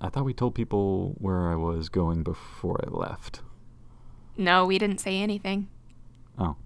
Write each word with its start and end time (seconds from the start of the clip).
I 0.00 0.08
thought 0.08 0.24
we 0.24 0.34
told 0.34 0.54
people 0.54 1.14
where 1.18 1.50
I 1.50 1.54
was 1.56 1.88
going 1.88 2.22
before 2.22 2.80
I 2.84 2.90
left. 2.90 3.40
No, 4.36 4.66
we 4.66 4.78
didn't 4.78 4.98
say 4.98 5.20
anything. 5.20 5.68
Oh, 6.38 6.56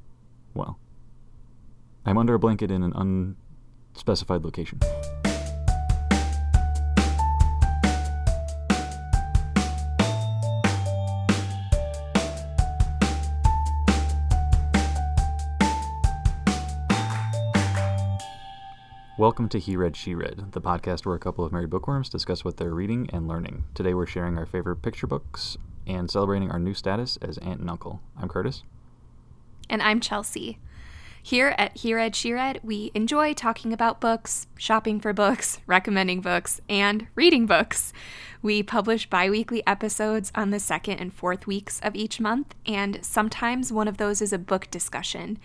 well. 0.55 0.79
I'm 2.05 2.19
under 2.19 2.35
a 2.35 2.39
blanket 2.39 2.71
in 2.71 2.83
an 2.83 2.93
unspecified 3.95 4.43
location. 4.45 4.81
Welcome 19.21 19.51
to 19.51 19.59
He 19.59 19.77
Read, 19.77 19.97
She 19.97 20.15
Read, 20.15 20.53
the 20.53 20.63
podcast 20.63 21.05
where 21.05 21.15
a 21.15 21.19
couple 21.19 21.45
of 21.45 21.53
married 21.53 21.69
bookworms 21.69 22.09
discuss 22.09 22.43
what 22.43 22.57
they're 22.57 22.73
reading 22.73 23.11
and 23.13 23.29
learning. 23.29 23.65
Today 23.75 23.93
we're 23.93 24.07
sharing 24.07 24.39
our 24.39 24.47
favorite 24.47 24.77
picture 24.77 25.07
books 25.07 25.59
and 25.87 26.11
celebrating 26.11 26.51
our 26.51 26.59
new 26.59 26.73
status 26.73 27.19
as 27.21 27.37
aunt 27.37 27.61
and 27.61 27.69
uncle. 27.69 28.01
I'm 28.17 28.31
Curtis. 28.31 28.63
And 29.69 29.83
I'm 29.83 30.01
Chelsea. 30.01 30.59
Here 31.23 31.55
at 31.59 31.77
He 31.77 31.93
Read, 31.93 32.17
She 32.17 32.33
Read, 32.33 32.61
we 32.63 32.93
enjoy 32.95 33.35
talking 33.35 33.75
about 33.75 34.01
books, 34.01 34.47
shopping 34.57 35.01
for 35.01 35.13
books, 35.13 35.59
recommending 35.67 36.23
books, 36.23 36.63
and 36.67 37.07
reading 37.15 37.45
books. 37.45 37.93
We 38.41 38.63
publish 38.63 39.11
bi 39.11 39.29
weekly 39.29 39.63
episodes 39.67 40.33
on 40.35 40.49
the 40.49 40.59
second 40.59 40.99
and 40.99 41.13
fourth 41.13 41.47
weeks 41.47 41.79
of 41.81 41.95
each 41.95 42.21
month, 42.21 42.55
and 42.65 43.05
sometimes 43.05 43.71
one 43.71 43.87
of 43.87 43.99
those 43.99 44.23
is 44.23 44.33
a 44.33 44.39
book 44.39 44.71
discussion. 44.71 45.39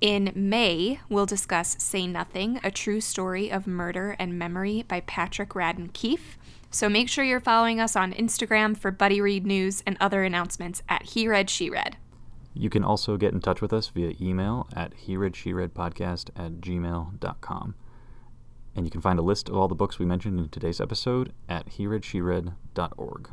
In 0.00 0.30
May, 0.34 1.00
we'll 1.08 1.24
discuss 1.24 1.74
Say 1.78 2.06
Nothing, 2.06 2.60
a 2.62 2.70
true 2.70 3.00
story 3.00 3.50
of 3.50 3.66
murder 3.66 4.14
and 4.18 4.38
memory 4.38 4.84
by 4.86 5.00
Patrick 5.00 5.50
Radden 5.50 5.90
Keefe. 5.94 6.36
So 6.70 6.90
make 6.90 7.08
sure 7.08 7.24
you're 7.24 7.40
following 7.40 7.80
us 7.80 7.96
on 7.96 8.12
Instagram 8.12 8.76
for 8.76 8.90
Buddy 8.90 9.22
Read 9.22 9.46
news 9.46 9.82
and 9.86 9.96
other 9.98 10.22
announcements 10.22 10.82
at 10.86 11.02
He 11.04 11.26
Read, 11.26 11.48
She 11.48 11.70
Read. 11.70 11.96
You 12.52 12.68
can 12.68 12.84
also 12.84 13.16
get 13.16 13.32
in 13.32 13.40
touch 13.40 13.62
with 13.62 13.72
us 13.72 13.88
via 13.88 14.12
email 14.20 14.68
at 14.74 14.92
he 14.94 15.16
read 15.16 15.36
she 15.36 15.52
read 15.52 15.74
podcast 15.74 16.28
at 16.36 16.60
gmail.com. 16.60 17.74
And 18.74 18.86
you 18.86 18.90
can 18.90 19.00
find 19.00 19.18
a 19.18 19.22
list 19.22 19.48
of 19.48 19.56
all 19.56 19.68
the 19.68 19.74
books 19.74 19.98
we 19.98 20.04
mentioned 20.04 20.38
in 20.38 20.48
today's 20.50 20.80
episode 20.80 21.32
at 21.48 21.70
hereadsheread.org. 21.70 23.30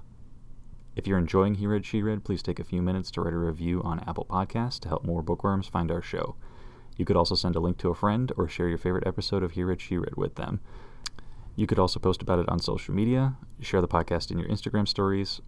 If 0.96 1.08
you're 1.08 1.18
enjoying 1.18 1.56
He 1.56 1.68
Read, 1.68 1.86
She 1.86 2.02
Read, 2.02 2.24
please 2.24 2.44
take 2.44 2.60
a 2.60 2.64
few 2.64 2.82
minutes 2.82 3.12
to 3.12 3.22
write 3.22 3.34
a 3.34 3.38
review 3.38 3.82
on 3.84 4.00
Apple 4.08 4.28
Podcasts 4.30 4.80
to 4.82 4.90
help 4.90 5.04
more 5.04 5.22
bookworms 5.22 5.68
find 5.68 5.92
our 5.92 6.02
show. 6.02 6.36
You 6.98 7.06
could 7.06 7.18
also 7.18 7.36
send 7.36 7.56
a 7.56 7.60
link 7.60 7.78
to 7.80 7.90
a 7.90 7.96
friend 7.96 8.32
or 8.38 8.48
share 8.48 8.70
your 8.70 8.78
favorite 8.78 9.08
episode 9.08 9.44
of 9.44 9.52
He 9.52 9.64
Read, 9.64 9.82
She 9.82 9.98
Read 9.98 10.16
with 10.16 10.36
them. 10.36 10.60
You 11.56 11.68
could 11.68 11.80
also 11.80 12.00
post 12.00 12.22
about 12.22 12.40
it 12.40 12.50
on 12.50 12.60
social 12.60 12.94
media, 12.94 13.36
share 13.60 13.82
the 13.82 13.88
podcast 13.88 14.32
in 14.32 14.40
your 14.40 14.48
Instagram 14.48 14.88
stories. 14.88 15.42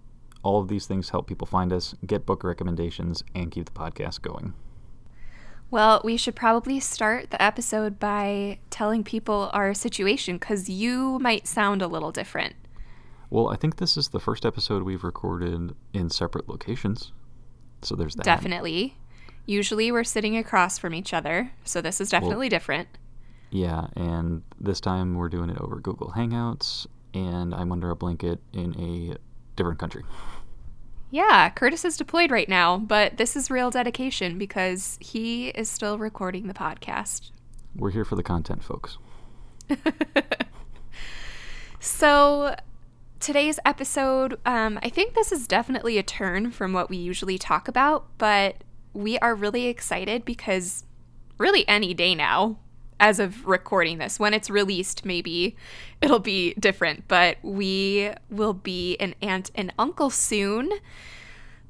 All 0.44 0.62
of 0.62 0.68
these 0.68 0.86
things 0.86 1.10
help 1.10 1.28
people 1.28 1.48
find 1.48 1.74
us, 1.74 1.96
get 2.06 2.26
book 2.26 2.44
recommendations, 2.44 3.24
and 3.34 3.52
keep 3.52 3.66
the 3.66 3.72
podcast 3.72 4.22
going. 4.22 4.54
Well, 5.72 6.02
we 6.04 6.16
should 6.16 6.36
probably 6.36 6.80
start 6.80 7.32
the 7.32 7.42
episode 7.42 8.00
by 8.00 8.60
telling 8.70 9.04
people 9.04 9.50
our 9.54 9.74
situation 9.74 10.36
because 10.38 10.70
you 10.70 11.18
might 11.20 11.48
sound 11.48 11.82
a 11.82 11.88
little 11.88 12.12
different. 12.12 12.56
Well, 13.32 13.50
I 13.50 13.56
think 13.56 13.78
this 13.78 13.98
is 13.98 14.10
the 14.10 14.20
first 14.20 14.46
episode 14.46 14.84
we've 14.84 15.04
recorded 15.04 15.74
in 15.94 16.10
separate 16.12 16.48
locations. 16.48 17.12
So 17.82 17.96
there's 17.96 18.16
that. 18.16 18.24
Definitely. 18.24 18.96
Usually 19.46 19.92
we're 19.92 20.04
sitting 20.04 20.38
across 20.38 20.78
from 20.78 20.94
each 20.94 21.14
other, 21.14 21.52
so 21.64 21.82
this 21.82 22.02
is 22.02 22.10
definitely 22.10 22.46
well, 22.46 22.50
different. 22.50 22.88
Yeah, 23.52 23.88
and 23.96 24.44
this 24.60 24.80
time 24.80 25.16
we're 25.16 25.30
doing 25.30 25.50
it 25.50 25.60
over 25.60 25.80
Google 25.80 26.14
Hangouts, 26.16 26.88
and 27.14 27.54
I'm 27.54 27.72
under 27.72 27.92
a 27.92 27.96
blanket 27.96 28.40
in 28.54 28.76
a 28.80 29.18
different 29.56 29.80
country. 29.80 30.04
Yeah, 31.12 31.50
Curtis 31.50 31.86
is 31.86 31.96
deployed 31.96 32.32
right 32.32 32.50
now, 32.50 32.78
but 32.78 33.18
this 33.18 33.36
is 33.36 33.50
real 33.50 33.70
dedication 33.70 34.38
because 34.38 34.98
he 35.00 35.48
is 35.50 35.70
still 35.70 35.98
recording 35.98 36.48
the 36.48 36.54
podcast. 36.54 37.32
We're 37.76 37.92
here 37.92 38.04
for 38.04 38.16
the 38.16 38.24
content, 38.24 38.64
folks. 38.64 38.98
so, 41.80 42.56
today's 43.22 43.60
episode, 43.64 44.40
um, 44.46 44.80
I 44.84 44.90
think 44.90 45.14
this 45.14 45.32
is 45.32 45.48
definitely 45.48 45.98
a 45.98 46.04
turn 46.04 46.52
from 46.52 46.74
what 46.74 46.90
we 46.90 46.98
usually 46.98 47.38
talk 47.38 47.70
about, 47.70 48.08
but 48.18 48.65
we 48.96 49.20
are 49.20 49.36
really 49.36 49.68
excited 49.68 50.26
because 50.26 50.86
really 51.38 51.68
any 51.68 51.94
day 51.94 52.16
now, 52.16 52.58
as 53.00 53.20
of 53.20 53.46
recording 53.46 53.98
this, 53.98 54.20
when 54.20 54.34
it's 54.34 54.50
released, 54.50 55.06
maybe 55.06 55.56
it'll 56.02 56.20
be 56.20 56.54
different, 56.54 57.08
but 57.08 57.38
we 57.44 58.12
will 58.30 58.54
be 58.54 58.96
an 58.98 59.14
aunt 59.22 59.52
and 59.54 59.74
uncle 59.78 60.10
soon. 60.10 60.72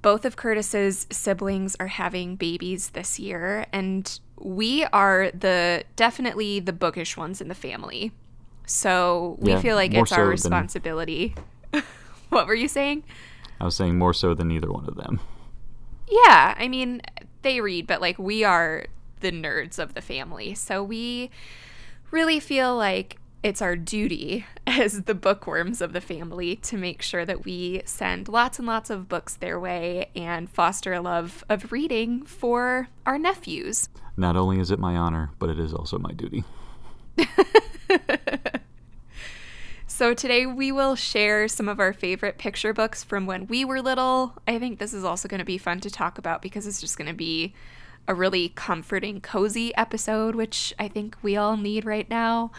Both 0.04 0.24
of 0.24 0.36
Curtis's 0.36 1.08
siblings 1.12 1.76
are 1.80 1.88
having 1.88 2.36
babies 2.36 2.92
this 2.92 3.20
year, 3.20 3.66
and 3.74 4.20
we 4.40 4.86
are 4.86 5.32
the 5.32 5.84
definitely 5.96 6.60
the 6.60 6.74
bookish 6.74 7.18
ones 7.18 7.42
in 7.42 7.48
the 7.48 7.56
family. 7.56 8.12
So 8.68 9.38
we 9.40 9.54
yeah, 9.54 9.62
feel 9.62 9.76
like 9.76 9.96
it's 9.96 10.12
so 10.12 10.18
our 10.18 10.28
responsibility. 10.28 11.34
Than... 11.72 11.84
what 12.30 12.46
were 12.46 12.54
you 12.54 12.68
saying? 12.68 13.04
I 13.60 13.66
was 13.66 13.76
saying 13.76 13.98
more 13.98 14.14
so 14.14 14.36
than 14.36 14.52
either 14.52 14.72
one 14.72 14.88
of 14.88 14.96
them. 14.96 15.20
Yeah, 16.08 16.56
I 16.58 16.68
mean, 16.68 17.02
they 17.42 17.62
read, 17.62 17.88
but 17.88 18.02
like 18.02 18.20
we 18.20 18.44
are 18.44 18.88
the 19.22 19.32
nerds 19.32 19.80
of 19.80 19.94
the 19.94 20.02
family. 20.02 20.54
So 20.54 20.84
we 20.84 21.30
really 22.12 22.40
feel 22.40 22.76
like 22.76 23.18
it's 23.44 23.62
our 23.62 23.76
duty 23.76 24.46
as 24.68 25.04
the 25.04 25.14
bookworms 25.16 25.82
of 25.82 25.94
the 25.94 26.02
family 26.02 26.56
to 26.58 26.78
make 26.78 27.02
sure 27.02 27.26
that 27.26 27.46
we 27.46 27.82
send 27.86 28.28
lots 28.28 28.58
and 28.58 28.68
lots 28.68 28.90
of 28.90 29.08
books 29.08 29.36
their 29.36 29.60
way 29.60 30.10
and 30.16 30.50
foster 30.50 30.94
a 30.94 31.02
love 31.02 31.44
of 31.50 31.72
reading 31.72 32.24
for 32.24 32.88
our 33.06 33.20
nephews. 33.20 33.90
Not 34.18 34.36
only 34.36 34.60
is 34.60 34.72
it 34.72 34.80
my 34.80 34.96
honor, 34.96 35.32
but 35.40 35.50
it 35.50 35.60
is 35.60 35.74
also 35.74 36.00
my 36.00 36.12
duty. 36.12 36.44
So 39.96 40.14
today 40.14 40.46
we 40.46 40.74
will 40.74 40.96
share 40.96 41.48
some 41.48 41.70
of 41.70 41.80
our 41.80 41.94
favorite 41.94 42.38
picture 42.38 42.74
books 42.74 43.02
from 43.02 43.26
when 43.26 43.48
we 43.48 43.64
were 43.64 43.82
little. 43.82 44.34
I 44.46 44.60
think 44.60 44.78
this 44.78 44.94
is 44.94 45.06
also 45.06 45.30
going 45.30 45.40
to 45.40 45.46
be 45.46 45.58
fun 45.58 45.80
to 45.80 45.90
talk 45.90 46.18
about 46.18 46.42
because 46.42 46.68
it's 46.68 46.82
just 46.82 46.98
going 46.98 47.08
to 47.08 47.14
be 47.14 47.54
a 48.06 48.14
really 48.14 48.50
comforting, 48.50 49.22
cozy 49.22 49.74
episode, 49.78 50.36
which 50.36 50.74
I 50.78 50.90
think 50.90 51.16
we 51.22 51.38
all 51.38 51.56
need 51.56 51.86
right 51.86 52.10
now. 52.10 52.52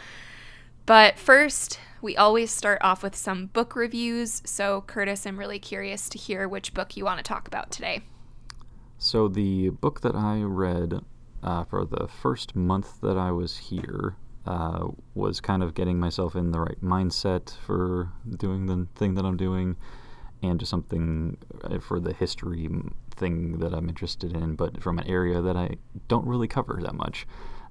But 0.87 1.19
first, 1.19 1.79
we 2.01 2.17
always 2.17 2.51
start 2.51 2.79
off 2.81 3.03
with 3.03 3.15
some 3.15 3.49
book 3.49 3.77
reviews. 3.77 4.41
So, 4.47 4.81
Curtis, 4.87 5.27
I'm 5.27 5.39
really 5.39 5.59
curious 5.59 6.09
to 6.09 6.17
hear 6.17 6.49
which 6.49 6.73
book 6.73 6.97
you 6.97 7.05
want 7.05 7.19
to 7.19 7.23
talk 7.23 7.47
about 7.47 7.71
today. 7.71 8.01
So, 8.97 9.29
the 9.29 9.69
book 9.69 10.01
that 10.01 10.17
I 10.17 10.41
read 10.41 11.05
uh, 11.43 11.65
for 11.65 11.85
the 11.85 12.09
first 12.09 12.57
month 12.57 13.03
that 13.03 13.19
I 13.19 13.31
was 13.31 13.59
here 13.59 14.17
uh, 14.47 14.89
was 15.15 15.41
kind 15.41 15.63
of 15.63 15.75
getting 15.75 15.99
myself 15.99 16.37
in 16.37 16.53
the 16.53 16.61
right 16.61 16.81
mindset 16.83 17.57
for 17.67 18.13
doing 18.37 18.67
the 18.67 18.87
thing 18.95 19.15
that 19.15 19.25
I'm 19.25 19.37
doing 19.37 19.77
and 20.43 20.61
just 20.61 20.71
something 20.71 21.37
uh, 21.65 21.79
for 21.79 21.99
the 21.99 22.13
history 22.13 22.69
thing 23.17 23.59
that 23.59 23.73
I'm 23.73 23.89
interested 23.89 24.37
in, 24.37 24.55
but 24.55 24.83
from 24.83 24.99
an 24.99 25.07
area 25.07 25.41
that 25.41 25.57
I 25.57 25.77
don't 26.09 26.27
really 26.27 26.49
cover 26.49 26.79
that 26.83 26.95
much. 26.95 27.27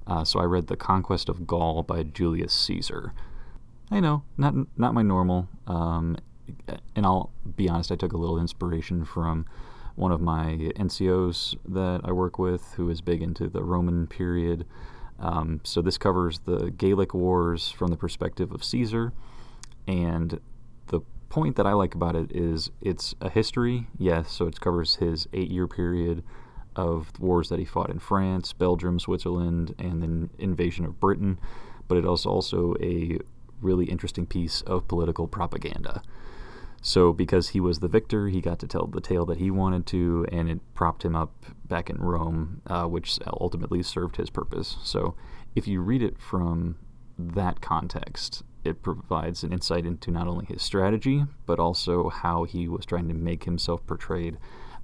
Uh, 0.07 0.23
so 0.23 0.39
I 0.39 0.43
read 0.43 0.67
The 0.67 0.75
Conquest 0.75 1.29
of 1.29 1.47
Gaul 1.47 1.83
by 1.83 2.03
Julius 2.03 2.53
Caesar. 2.53 3.13
I 3.91 3.99
know, 3.99 4.23
not 4.37 4.55
not 4.77 4.93
my 4.93 5.03
normal, 5.03 5.47
um, 5.67 6.17
and 6.95 7.05
I'll 7.05 7.31
be 7.55 7.69
honest, 7.69 7.91
I 7.91 7.95
took 7.95 8.13
a 8.13 8.17
little 8.17 8.39
inspiration 8.39 9.05
from 9.05 9.45
one 9.95 10.11
of 10.11 10.21
my 10.21 10.71
NCOs 10.75 11.55
that 11.67 12.01
I 12.03 12.11
work 12.11 12.37
with 12.37 12.73
who 12.73 12.89
is 12.89 13.01
big 13.01 13.21
into 13.21 13.47
the 13.47 13.63
Roman 13.63 14.07
period. 14.07 14.65
Um, 15.19 15.61
so 15.63 15.81
this 15.81 15.97
covers 15.97 16.39
the 16.39 16.71
Gallic 16.71 17.13
Wars 17.13 17.69
from 17.69 17.89
the 17.89 17.97
perspective 17.97 18.51
of 18.51 18.63
Caesar, 18.63 19.13
and 19.87 20.39
the 20.87 21.01
point 21.29 21.55
that 21.55 21.65
I 21.65 21.73
like 21.73 21.95
about 21.95 22.15
it 22.15 22.31
is 22.31 22.69
it's 22.81 23.15
a 23.21 23.29
history, 23.29 23.87
yes. 23.97 24.31
So 24.31 24.47
it 24.47 24.59
covers 24.59 24.95
his 24.95 25.27
eight-year 25.33 25.67
period 25.67 26.23
of 26.75 27.17
wars 27.19 27.49
that 27.49 27.59
he 27.59 27.65
fought 27.65 27.89
in 27.89 27.99
France, 27.99 28.51
Belgium, 28.51 28.99
Switzerland, 28.99 29.73
and 29.79 30.03
then 30.03 30.29
invasion 30.37 30.85
of 30.85 30.99
Britain. 30.99 31.39
But 31.87 31.97
it 31.97 32.05
is 32.05 32.25
also 32.25 32.75
a 32.81 33.19
really 33.61 33.85
interesting 33.85 34.25
piece 34.25 34.61
of 34.61 34.87
political 34.87 35.27
propaganda. 35.27 36.01
So, 36.87 37.13
because 37.13 37.49
he 37.49 37.59
was 37.59 37.79
the 37.79 37.87
victor, 37.87 38.27
he 38.27 38.41
got 38.41 38.59
to 38.59 38.67
tell 38.67 38.85
the 38.85 39.01
tale 39.01 39.25
that 39.25 39.39
he 39.39 39.49
wanted 39.49 39.87
to, 39.87 40.27
and 40.31 40.47
it 40.47 40.59
propped 40.75 41.03
him 41.03 41.15
up 41.15 41.31
back 41.67 41.89
in 41.89 41.97
Rome, 41.97 42.61
uh, 42.67 42.83
which 42.83 43.17
ultimately 43.25 43.81
served 43.81 44.17
his 44.17 44.29
purpose. 44.29 44.77
So, 44.83 45.15
if 45.55 45.67
you 45.67 45.81
read 45.81 46.03
it 46.03 46.19
from 46.19 46.77
that 47.17 47.59
context, 47.59 48.43
it 48.63 48.83
provides 48.83 49.43
an 49.43 49.51
insight 49.51 49.87
into 49.87 50.11
not 50.11 50.27
only 50.27 50.45
his 50.45 50.61
strategy, 50.61 51.25
but 51.47 51.59
also 51.59 52.09
how 52.09 52.43
he 52.43 52.67
was 52.67 52.85
trying 52.85 53.07
to 53.07 53.15
make 53.15 53.45
himself 53.45 53.83
portrayed 53.87 54.37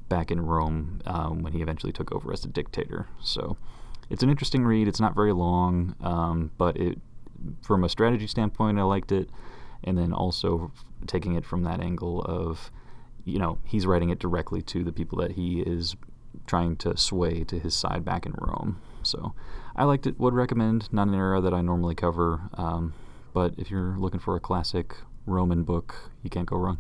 back 0.10 0.32
in 0.32 0.42
Rome 0.42 1.02
um, 1.06 1.44
when 1.44 1.54
he 1.54 1.62
eventually 1.62 1.94
took 1.94 2.12
over 2.12 2.34
as 2.34 2.44
a 2.44 2.48
dictator. 2.48 3.10
So, 3.22 3.58
it's 4.10 4.24
an 4.24 4.32
interesting 4.32 4.66
read. 4.66 4.88
It's 4.88 5.00
not 5.00 5.14
very 5.14 5.34
long, 5.34 5.96
um, 6.02 6.50
but 6.58 6.78
it, 6.78 6.98
from 7.62 7.84
a 7.84 7.90
strategy 7.90 8.26
standpoint, 8.26 8.80
I 8.80 8.82
liked 8.82 9.12
it 9.12 9.30
and 9.84 9.98
then 9.98 10.14
also 10.14 10.72
taking 11.08 11.36
it 11.36 11.46
from 11.46 11.64
that 11.64 11.82
angle 11.82 12.22
of, 12.22 12.72
you 13.26 13.40
know, 13.40 13.58
he's 13.66 13.86
writing 13.86 14.10
it 14.10 14.20
directly 14.20 14.62
to 14.62 14.84
the 14.84 14.92
people 14.92 15.18
that 15.20 15.34
he 15.34 15.62
is 15.62 15.96
trying 16.48 16.76
to 16.78 16.98
sway 16.98 17.44
to 17.44 17.60
his 17.60 17.76
side 17.76 18.06
back 18.06 18.26
in 18.26 18.34
Rome. 18.38 18.82
So 19.04 19.34
I 19.76 19.84
liked 19.86 20.06
it. 20.06 20.20
Would 20.20 20.34
recommend. 20.34 20.92
Not 20.92 21.08
an 21.08 21.14
era 21.14 21.42
that 21.42 21.54
I 21.54 21.62
normally 21.62 21.96
cover, 21.96 22.42
um, 22.54 22.94
but 23.34 23.54
if 23.58 23.72
you're 23.72 23.96
looking 23.98 24.20
for 24.20 24.36
a 24.36 24.40
classic 24.40 24.96
Roman 25.26 25.64
book, 25.64 26.12
you 26.24 26.30
can't 26.30 26.48
go 26.48 26.58
wrong. 26.58 26.80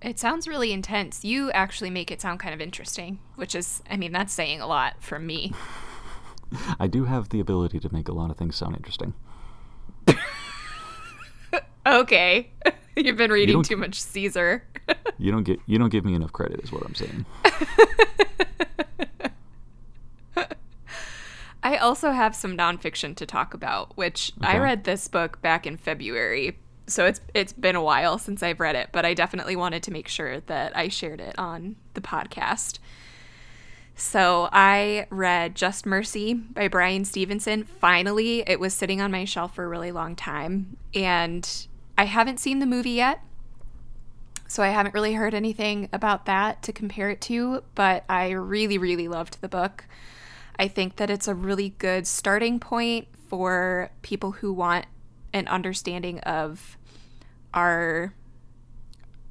It 0.00 0.18
sounds 0.18 0.46
really 0.46 0.72
intense. 0.72 1.24
You 1.24 1.50
actually 1.50 1.90
make 1.90 2.12
it 2.12 2.20
sound 2.20 2.38
kind 2.38 2.54
of 2.54 2.60
interesting, 2.60 3.18
which 3.34 3.54
is, 3.54 3.82
I 3.90 3.96
mean, 3.96 4.12
that's 4.12 4.32
saying 4.32 4.60
a 4.60 4.66
lot 4.66 5.02
from 5.02 5.26
me. 5.26 5.52
I 6.80 6.86
do 6.86 7.04
have 7.04 7.28
the 7.28 7.40
ability 7.40 7.80
to 7.80 7.92
make 7.92 8.08
a 8.08 8.12
lot 8.12 8.30
of 8.30 8.36
things 8.36 8.56
sound 8.56 8.76
interesting. 8.76 9.14
okay. 11.86 12.50
You've 12.96 13.16
been 13.16 13.30
reading 13.30 13.62
too 13.62 13.76
much 13.76 14.00
Caesar. 14.00 14.64
you 15.18 15.30
don't 15.30 15.44
get 15.44 15.60
you 15.66 15.78
don't 15.78 15.90
give 15.90 16.04
me 16.04 16.14
enough 16.14 16.32
credit 16.32 16.60
is 16.62 16.72
what 16.72 16.84
I'm 16.84 16.94
saying. 16.94 17.24
I 21.62 21.76
also 21.76 22.12
have 22.12 22.34
some 22.34 22.56
nonfiction 22.56 23.14
to 23.16 23.26
talk 23.26 23.52
about, 23.52 23.96
which 23.96 24.32
okay. 24.38 24.54
I 24.54 24.58
read 24.58 24.84
this 24.84 25.06
book 25.06 25.42
back 25.42 25.66
in 25.66 25.76
February. 25.76 26.58
So 26.86 27.04
it's 27.04 27.20
it's 27.34 27.52
been 27.52 27.76
a 27.76 27.82
while 27.82 28.18
since 28.18 28.42
I've 28.42 28.60
read 28.60 28.74
it, 28.74 28.88
but 28.92 29.04
I 29.04 29.14
definitely 29.14 29.54
wanted 29.54 29.82
to 29.84 29.90
make 29.90 30.08
sure 30.08 30.40
that 30.40 30.76
I 30.76 30.88
shared 30.88 31.20
it 31.20 31.38
on 31.38 31.76
the 31.94 32.00
podcast. 32.00 32.78
So 33.98 34.48
I 34.52 35.08
read 35.10 35.56
Just 35.56 35.84
Mercy 35.84 36.32
by 36.32 36.68
Bryan 36.68 37.04
Stevenson. 37.04 37.64
Finally, 37.64 38.44
it 38.46 38.60
was 38.60 38.72
sitting 38.72 39.00
on 39.00 39.10
my 39.10 39.24
shelf 39.24 39.56
for 39.56 39.64
a 39.64 39.68
really 39.68 39.90
long 39.90 40.14
time, 40.14 40.76
and 40.94 41.66
I 41.98 42.04
haven't 42.04 42.38
seen 42.38 42.60
the 42.60 42.64
movie 42.64 42.92
yet. 42.92 43.20
So 44.46 44.62
I 44.62 44.68
haven't 44.68 44.94
really 44.94 45.14
heard 45.14 45.34
anything 45.34 45.88
about 45.92 46.26
that 46.26 46.62
to 46.62 46.72
compare 46.72 47.10
it 47.10 47.20
to, 47.22 47.64
but 47.74 48.04
I 48.08 48.30
really 48.30 48.78
really 48.78 49.08
loved 49.08 49.40
the 49.40 49.48
book. 49.48 49.84
I 50.60 50.68
think 50.68 50.94
that 50.96 51.10
it's 51.10 51.26
a 51.26 51.34
really 51.34 51.70
good 51.70 52.06
starting 52.06 52.60
point 52.60 53.08
for 53.28 53.90
people 54.02 54.30
who 54.30 54.52
want 54.52 54.86
an 55.32 55.48
understanding 55.48 56.20
of 56.20 56.78
our 57.52 58.14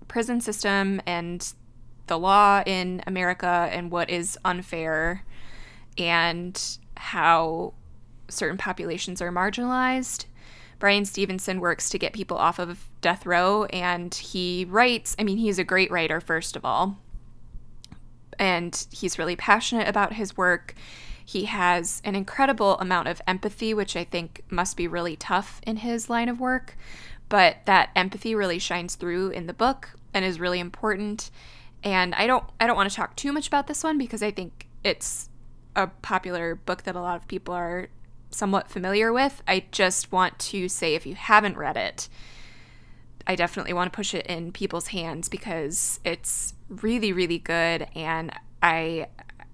prison 0.10 0.42
system 0.42 1.02
and 1.06 1.54
the 2.08 2.20
law 2.20 2.64
in 2.66 3.02
America 3.08 3.70
and 3.72 3.92
what 3.92 4.10
is 4.10 4.38
unfair 4.44 5.24
and 5.98 6.78
how 6.96 7.74
certain 8.30 8.58
populations 8.58 9.22
are 9.22 9.32
marginalized. 9.32 10.26
Bryan 10.80 11.06
Stevenson 11.06 11.60
works 11.60 11.90
to 11.90 11.98
get 11.98 12.14
people 12.14 12.38
off 12.38 12.60
of 12.60 12.86
death 13.02 13.26
row 13.26 13.66
and 13.66 14.14
he 14.14 14.66
writes, 14.70 15.16
I 15.18 15.24
mean, 15.24 15.38
he's 15.38 15.60
a 15.60 15.64
great 15.64 15.90
writer, 15.90 16.22
first 16.22 16.56
of 16.56 16.64
all. 16.64 16.98
And 18.38 18.86
he's 18.92 19.18
really 19.18 19.36
passionate 19.36 19.88
about 19.88 20.14
his 20.14 20.38
work. 20.38 20.76
He 21.26 21.46
has 21.46 22.02
an 22.06 22.16
incredible 22.16 22.78
amount 22.78 23.08
of 23.08 23.22
empathy, 23.28 23.74
which 23.74 23.96
I 23.96 24.04
think 24.04 24.44
must 24.50 24.78
be 24.78 24.88
really 24.88 25.16
tough 25.16 25.60
in 25.66 25.78
his 25.78 26.10
line 26.10 26.30
of 26.30 26.40
work. 26.40 26.78
But 27.28 27.58
that 27.66 27.90
empathy 27.96 28.36
really 28.36 28.60
shines 28.60 28.96
through 28.96 29.32
in 29.32 29.48
the 29.48 29.54
book 29.54 29.90
and 30.14 30.24
is 30.24 30.40
really 30.40 30.60
important. 30.60 31.32
And 31.84 32.16
I 32.16 32.28
don't 32.28 32.44
I 32.60 32.68
don't 32.68 32.76
want 32.76 32.90
to 32.90 32.96
talk 32.96 33.16
too 33.16 33.32
much 33.32 33.48
about 33.48 33.68
this 33.68 33.84
one 33.84 33.98
because 33.98 34.24
I 34.24 34.32
think 34.32 34.68
it's 34.84 35.30
a 35.76 35.88
popular 35.88 36.56
book 36.56 36.84
that 36.84 36.96
a 36.96 37.02
lot 37.02 37.16
of 37.16 37.28
people 37.28 37.54
are 37.54 37.88
somewhat 38.32 38.68
familiar 38.68 39.14
with. 39.14 39.42
I 39.48 39.66
just 39.72 40.12
want 40.12 40.38
to 40.40 40.68
say 40.68 40.96
if 40.96 41.06
you 41.06 41.16
haven't 41.16 41.58
read 41.58 41.78
it, 41.78 42.10
I 43.26 43.36
definitely 43.36 43.74
want 43.74 43.92
to 43.92 43.96
push 43.96 44.14
it 44.14 44.26
in 44.26 44.52
people's 44.52 44.88
hands 44.88 45.30
because 45.30 46.00
it's 46.04 46.54
really 46.68 47.14
really 47.14 47.40
good 47.40 47.88
and 47.96 48.32
I 48.62 49.08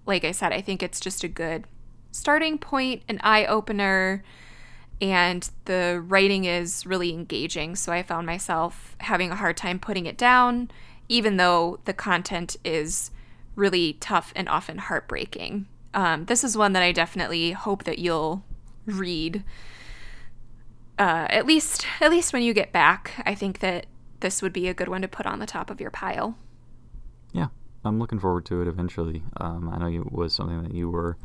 like 0.05 0.23
I 0.23 0.31
said, 0.31 0.51
I 0.51 0.61
think 0.61 0.83
it's 0.83 0.99
just 0.99 1.23
a 1.23 1.27
good 1.27 1.65
starting 2.11 2.57
point, 2.57 3.03
an 3.07 3.19
eye 3.23 3.45
opener, 3.45 4.23
and 5.01 5.49
the 5.65 6.03
writing 6.05 6.45
is 6.45 6.85
really 6.85 7.11
engaging. 7.11 7.75
So 7.75 7.91
I 7.91 8.03
found 8.03 8.25
myself 8.25 8.95
having 8.99 9.31
a 9.31 9.35
hard 9.35 9.57
time 9.57 9.79
putting 9.79 10.05
it 10.05 10.17
down, 10.17 10.69
even 11.09 11.37
though 11.37 11.79
the 11.85 11.93
content 11.93 12.57
is 12.63 13.11
really 13.55 13.93
tough 13.93 14.33
and 14.35 14.49
often 14.49 14.77
heartbreaking. 14.77 15.67
Um, 15.93 16.25
this 16.25 16.43
is 16.43 16.57
one 16.57 16.73
that 16.73 16.83
I 16.83 16.91
definitely 16.91 17.51
hope 17.51 17.83
that 17.83 17.99
you'll 17.99 18.43
read. 18.85 19.43
Uh, 20.97 21.27
at 21.29 21.45
least, 21.45 21.85
at 22.01 22.11
least 22.11 22.33
when 22.33 22.41
you 22.41 22.53
get 22.53 22.71
back, 22.71 23.11
I 23.25 23.35
think 23.35 23.59
that 23.59 23.85
this 24.21 24.41
would 24.41 24.53
be 24.53 24.67
a 24.67 24.73
good 24.73 24.87
one 24.87 25.01
to 25.01 25.07
put 25.07 25.25
on 25.25 25.39
the 25.39 25.45
top 25.45 25.69
of 25.69 25.81
your 25.81 25.91
pile. 25.91 26.37
Yeah, 27.31 27.47
I'm 27.83 27.99
looking 27.99 28.19
forward 28.19 28.45
to 28.45 28.61
it 28.61 28.67
eventually. 28.67 29.23
Um, 29.37 29.69
I 29.69 29.77
know 29.77 29.87
it 29.87 30.11
was 30.11 30.33
something 30.33 30.63
that 30.63 30.73
you 30.73 30.89
were 30.89 31.17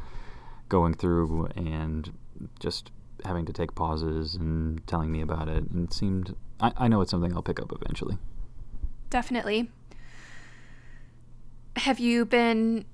going 0.68 0.94
through 0.94 1.48
and 1.56 2.12
just 2.60 2.90
having 3.24 3.46
to 3.46 3.52
take 3.52 3.74
pauses 3.74 4.34
and 4.34 4.86
telling 4.86 5.10
me 5.10 5.20
about 5.20 5.48
it. 5.48 5.64
And 5.70 5.88
it 5.88 5.92
seemed, 5.92 6.34
I, 6.60 6.72
I 6.76 6.88
know 6.88 7.00
it's 7.00 7.10
something 7.10 7.32
I'll 7.34 7.42
pick 7.42 7.60
up 7.60 7.72
eventually. 7.72 8.18
Definitely. 9.10 9.70
Have 11.76 12.00
you 12.00 12.24
been, 12.24 12.84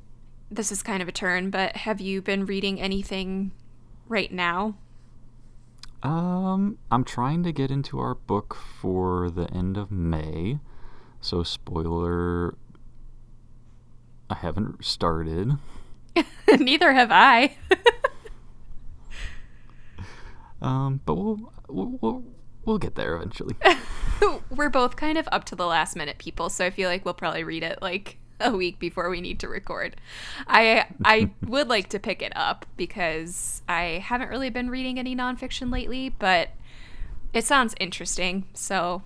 this 0.50 0.70
is 0.70 0.82
kind 0.82 1.02
of 1.02 1.08
a 1.08 1.12
turn, 1.12 1.50
but 1.50 1.76
have 1.76 2.00
you 2.00 2.22
been 2.22 2.46
reading 2.46 2.80
anything 2.80 3.52
right 4.08 4.32
now? 4.32 4.76
Um, 6.02 6.78
I'm 6.90 7.04
trying 7.04 7.42
to 7.44 7.52
get 7.52 7.70
into 7.70 7.98
our 7.98 8.14
book 8.14 8.54
for 8.54 9.30
the 9.30 9.50
end 9.50 9.78
of 9.78 9.90
May. 9.90 10.58
So, 11.20 11.42
spoiler 11.42 12.54
I 14.30 14.34
haven't 14.34 14.84
started. 14.84 15.52
Neither 16.58 16.92
have 16.92 17.10
I. 17.10 17.56
um, 20.62 21.00
but 21.04 21.14
we'll, 21.14 21.52
we'll 21.68 21.98
we'll 22.00 22.24
we'll 22.66 22.78
get 22.78 22.94
there 22.94 23.14
eventually. 23.16 23.56
We're 24.50 24.70
both 24.70 24.96
kind 24.96 25.18
of 25.18 25.28
up 25.32 25.44
to 25.46 25.56
the 25.56 25.66
last 25.66 25.96
minute 25.96 26.18
people, 26.18 26.48
so 26.48 26.64
I 26.64 26.70
feel 26.70 26.88
like 26.88 27.04
we'll 27.04 27.14
probably 27.14 27.44
read 27.44 27.62
it 27.62 27.80
like 27.82 28.18
a 28.40 28.50
week 28.50 28.78
before 28.78 29.10
we 29.10 29.20
need 29.20 29.40
to 29.40 29.48
record. 29.48 29.96
I 30.46 30.86
I 31.04 31.30
would 31.46 31.68
like 31.68 31.88
to 31.90 31.98
pick 31.98 32.22
it 32.22 32.32
up 32.36 32.66
because 32.76 33.62
I 33.68 34.02
haven't 34.04 34.28
really 34.28 34.50
been 34.50 34.70
reading 34.70 34.98
any 34.98 35.14
nonfiction 35.16 35.72
lately, 35.72 36.08
but 36.10 36.50
it 37.32 37.44
sounds 37.44 37.74
interesting. 37.80 38.46
So 38.54 39.02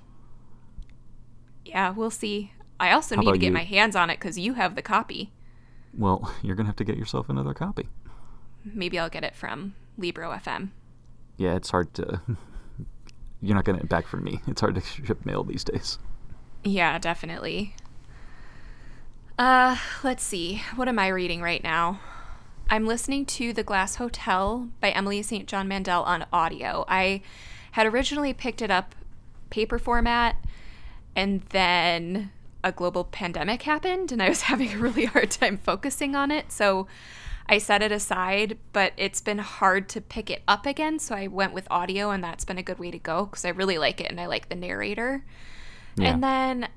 yeah, 1.64 1.90
we'll 1.90 2.10
see. 2.10 2.52
I 2.81 2.93
also 2.93 3.17
How 3.17 3.22
need 3.22 3.32
to 3.32 3.38
get 3.38 3.46
you? 3.48 3.53
my 3.53 3.65
hands 3.65 3.96
on 3.96 4.10
it 4.10 4.19
because 4.19 4.38
you 4.38 4.55
have 4.55 4.74
the 4.74 4.82
copy. 4.82 5.32
Well, 5.96 6.32
you're 6.43 6.56
gonna 6.56 6.69
have 6.69 6.77
to 6.77 6.84
get 6.84 6.96
yourself 6.96 7.29
another 7.29 7.55
copy. 7.55 7.88
Maybe 8.65 8.98
I'll 8.98 9.08
get 9.08 9.24
it 9.24 9.34
from 9.34 9.74
Libro 9.96 10.31
FM. 10.31 10.70
Yeah, 11.36 11.55
it's 11.55 11.70
hard 11.70 11.94
to. 11.94 12.20
You're 13.40 13.54
not 13.54 13.64
getting 13.64 13.80
it 13.80 13.88
back 13.88 14.06
from 14.06 14.24
me. 14.24 14.40
It's 14.46 14.60
hard 14.60 14.74
to 14.74 14.80
ship 14.80 15.24
mail 15.24 15.44
these 15.44 15.64
days. 15.64 15.98
Yeah, 16.64 16.98
definitely. 16.98 17.74
Uh, 19.38 19.76
let's 20.02 20.24
see. 20.24 20.62
What 20.74 20.88
am 20.88 20.98
I 20.98 21.08
reading 21.08 21.40
right 21.40 21.62
now? 21.62 22.00
I'm 22.68 22.86
listening 22.86 23.24
to 23.26 23.52
The 23.52 23.62
Glass 23.62 23.94
Hotel 23.94 24.68
by 24.80 24.90
Emily 24.90 25.22
St. 25.22 25.46
John 25.46 25.68
Mandel 25.68 26.02
on 26.02 26.26
audio. 26.32 26.84
I 26.88 27.22
had 27.72 27.86
originally 27.86 28.34
picked 28.34 28.60
it 28.60 28.70
up 28.70 28.94
paper 29.50 29.78
format 29.78 30.36
and 31.14 31.42
then 31.50 32.30
a 32.64 32.72
global 32.72 33.04
pandemic 33.04 33.62
happened 33.62 34.12
and 34.12 34.22
I 34.22 34.28
was 34.28 34.42
having 34.50 34.74
a 34.74 34.78
really 34.78 35.04
hard 35.04 35.30
time 35.30 35.56
focusing 35.56 36.14
on 36.16 36.30
it. 36.30 36.50
So 36.50 36.86
I 37.48 37.58
set 37.58 37.82
it 37.82 37.90
aside, 37.90 38.58
but 38.72 38.93
it's 38.96 39.20
been 39.20 39.38
hard 39.38 39.88
to 39.90 40.00
pick 40.00 40.28
it 40.28 40.43
up 40.46 40.67
again. 40.67 40.98
So 40.98 41.14
I 41.14 41.28
went 41.28 41.55
with 41.55 41.67
audio, 41.70 42.10
and 42.10 42.22
that's 42.22 42.44
been 42.44 42.58
a 42.58 42.62
good 42.62 42.78
way 42.78 42.90
to 42.90 42.98
go 42.98 43.24
because 43.24 43.44
I 43.44 43.50
really 43.50 43.78
like 43.78 44.00
it 44.00 44.10
and 44.10 44.20
I 44.20 44.26
like 44.26 44.48
the 44.48 44.55
narrator. 44.55 45.24
Yeah. 45.96 46.12
And 46.12 46.22
then, 46.22 46.69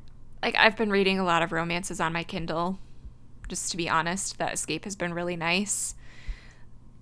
like, 0.42 0.56
I've 0.58 0.78
been 0.78 0.90
reading 0.90 1.20
a 1.20 1.26
lot 1.26 1.44
of 1.44 1.52
romances 1.52 2.00
on 2.00 2.14
my 2.14 2.24
Kindle. 2.24 2.80
Just 3.50 3.72
to 3.72 3.78
be 3.78 3.90
honest, 3.90 4.38
that 4.38 4.54
escape 4.54 4.86
has 4.86 4.96
been 4.96 5.14
really 5.14 5.36
nice. 5.36 5.96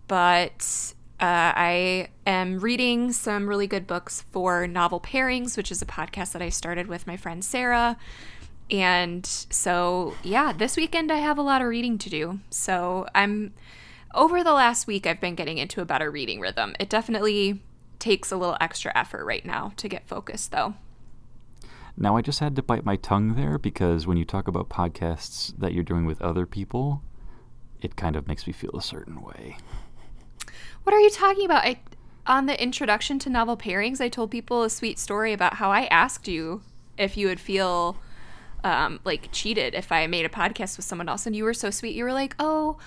But 0.07 0.93
uh, 1.19 1.53
I 1.55 2.07
am 2.25 2.59
reading 2.59 3.11
some 3.11 3.47
really 3.47 3.67
good 3.67 3.85
books 3.85 4.23
for 4.31 4.65
Novel 4.65 4.99
Pairings, 4.99 5.55
which 5.55 5.71
is 5.71 5.81
a 5.81 5.85
podcast 5.85 6.31
that 6.31 6.41
I 6.41 6.49
started 6.49 6.88
with 6.88 7.05
my 7.05 7.17
friend 7.17 7.45
Sarah. 7.45 7.97
And 8.71 9.25
so, 9.25 10.13
yeah, 10.23 10.53
this 10.53 10.77
weekend 10.77 11.11
I 11.11 11.17
have 11.17 11.38
a 11.38 11.41
lot 11.41 11.61
of 11.61 11.67
reading 11.67 11.97
to 11.99 12.09
do. 12.09 12.39
So, 12.49 13.07
I'm 13.15 13.53
over 14.13 14.43
the 14.43 14.53
last 14.53 14.88
week, 14.88 15.05
I've 15.05 15.21
been 15.21 15.35
getting 15.35 15.57
into 15.57 15.81
a 15.81 15.85
better 15.85 16.09
reading 16.09 16.39
rhythm. 16.39 16.75
It 16.79 16.89
definitely 16.89 17.61
takes 17.99 18.31
a 18.31 18.38
little 18.38 18.57
extra 18.59 18.91
effort 18.97 19.25
right 19.25 19.45
now 19.45 19.73
to 19.77 19.88
get 19.88 20.07
focused, 20.07 20.51
though. 20.51 20.73
Now, 21.95 22.15
I 22.15 22.21
just 22.21 22.39
had 22.39 22.55
to 22.55 22.63
bite 22.63 22.85
my 22.85 22.95
tongue 22.95 23.35
there 23.35 23.57
because 23.57 24.07
when 24.07 24.17
you 24.17 24.25
talk 24.25 24.47
about 24.47 24.69
podcasts 24.69 25.53
that 25.57 25.73
you're 25.73 25.83
doing 25.83 26.05
with 26.05 26.21
other 26.21 26.45
people, 26.45 27.03
it 27.81 27.95
kind 27.95 28.15
of 28.15 28.27
makes 28.27 28.47
me 28.47 28.53
feel 28.53 28.75
a 28.75 28.81
certain 28.81 29.21
way. 29.21 29.57
What 30.83 30.93
are 30.93 30.99
you 30.99 31.09
talking 31.09 31.45
about? 31.45 31.65
I 31.65 31.79
on 32.25 32.45
the 32.45 32.61
introduction 32.61 33.17
to 33.19 33.29
novel 33.29 33.57
pairings, 33.57 33.99
I 33.99 34.07
told 34.07 34.29
people 34.29 34.63
a 34.63 34.69
sweet 34.69 34.99
story 34.99 35.33
about 35.33 35.55
how 35.55 35.71
I 35.71 35.85
asked 35.85 36.27
you 36.27 36.61
if 36.97 37.17
you 37.17 37.27
would 37.27 37.39
feel 37.39 37.97
um, 38.63 38.99
like 39.03 39.29
cheated 39.31 39.73
if 39.75 39.91
I 39.91 40.07
made 40.07 40.25
a 40.25 40.29
podcast 40.29 40.77
with 40.77 40.85
someone 40.85 41.07
else, 41.09 41.25
and 41.25 41.35
you 41.35 41.43
were 41.43 41.53
so 41.53 41.69
sweet. 41.69 41.95
You 41.95 42.03
were 42.03 42.13
like, 42.13 42.35
"Oh, 42.39 42.77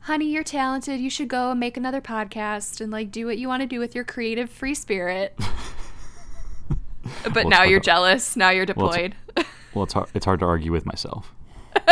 honey, 0.00 0.26
you're 0.30 0.44
talented. 0.44 1.00
You 1.00 1.10
should 1.10 1.28
go 1.28 1.50
and 1.52 1.60
make 1.60 1.76
another 1.76 2.00
podcast 2.00 2.80
and 2.80 2.90
like 2.92 3.10
do 3.10 3.26
what 3.26 3.38
you 3.38 3.48
want 3.48 3.62
to 3.62 3.66
do 3.66 3.78
with 3.80 3.94
your 3.94 4.04
creative 4.04 4.50
free 4.50 4.74
spirit." 4.74 5.34
but 7.24 7.34
Well, 7.34 7.48
now 7.48 7.62
you're 7.62 7.78
hard- 7.78 7.84
jealous. 7.84 8.36
Now 8.36 8.50
you're 8.50 8.66
Well, 8.74 8.88
deployed. 8.90 9.14
it's- 9.36 9.46
Well, 9.74 9.84
it's 9.84 9.92
hard. 9.92 10.08
It's 10.14 10.24
hard 10.24 10.40
to 10.40 10.46
argue 10.46 10.72
with 10.72 10.86
myself. 10.86 11.34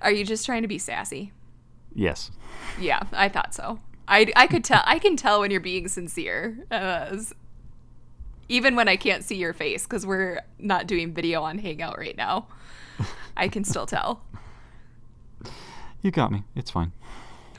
Are 0.00 0.10
you 0.10 0.24
just 0.24 0.44
trying 0.44 0.62
to 0.62 0.68
be 0.68 0.78
sassy? 0.78 1.32
Yes. 1.94 2.30
Yeah, 2.80 3.02
I 3.12 3.28
thought 3.28 3.54
so. 3.54 3.78
I, 4.08 4.30
I 4.34 4.46
could 4.48 4.64
tell. 4.64 4.82
I 4.84 4.98
can 4.98 5.16
tell 5.16 5.40
when 5.40 5.50
you're 5.52 5.60
being 5.60 5.86
sincere. 5.88 6.58
Uh, 6.70 7.16
even 8.48 8.76
when 8.76 8.88
I 8.88 8.96
can't 8.96 9.24
see 9.24 9.36
your 9.36 9.52
face 9.52 9.84
because 9.84 10.06
we're 10.06 10.40
not 10.58 10.86
doing 10.86 11.14
video 11.14 11.42
on 11.42 11.58
Hangout 11.58 11.98
right 11.98 12.16
now. 12.16 12.46
I 13.36 13.48
can 13.48 13.64
still 13.64 13.86
tell. 13.86 14.22
You 16.02 16.10
got 16.10 16.32
me. 16.32 16.42
It's 16.54 16.70
fine. 16.70 16.92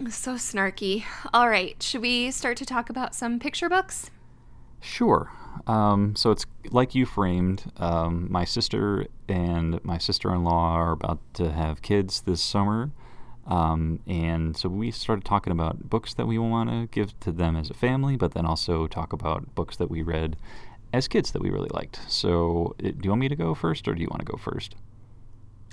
So 0.10 0.36
snarky. 0.36 1.04
All 1.34 1.48
right, 1.48 1.82
should 1.82 2.02
we 2.02 2.32
start 2.32 2.58
to 2.58 2.66
talk 2.66 2.90
about 2.90 3.16
some 3.16 3.40
picture 3.40 3.70
books? 3.70 4.10
Sure. 4.82 5.32
Um, 5.68 6.16
so 6.16 6.32
it's 6.32 6.46
like 6.72 6.94
you 6.96 7.06
framed. 7.06 7.72
Um, 7.78 8.28
my 8.30 8.44
sister 8.44 9.06
and 9.30 9.84
my 9.86 9.98
sister-in-law 9.98 10.74
are 10.74 10.92
about 10.92 11.20
to 11.36 11.52
have 11.52 11.82
kids 11.82 12.22
this 12.22 12.42
summer, 12.42 12.92
um, 13.46 14.00
and 14.08 14.58
so 14.58 14.68
we 14.68 14.92
started 14.92 15.24
talking 15.24 15.52
about 15.52 15.90
books 15.90 16.14
that 16.16 16.28
we 16.28 16.38
want 16.38 16.70
to 16.70 16.88
give 16.92 17.18
to 17.22 17.32
them 17.32 17.56
as 17.56 17.70
a 17.70 17.74
family, 17.74 18.18
but 18.18 18.34
then 18.34 18.46
also 18.46 18.88
talk 18.88 19.14
about 19.14 19.54
books 19.56 19.78
that 19.78 19.90
we 19.90 20.02
read 20.02 20.36
as 20.94 21.08
kids 21.08 21.32
that 21.32 21.42
we 21.42 21.50
really 21.50 21.72
liked. 21.74 22.00
So, 22.08 22.76
eh, 22.80 22.92
do 22.92 23.00
you 23.04 23.10
want 23.10 23.22
me 23.22 23.28
to 23.28 23.36
go 23.36 23.54
first, 23.56 23.88
or 23.88 23.96
do 23.96 24.02
you 24.02 24.08
want 24.10 24.20
to 24.20 24.32
go 24.32 24.38
first? 24.38 24.76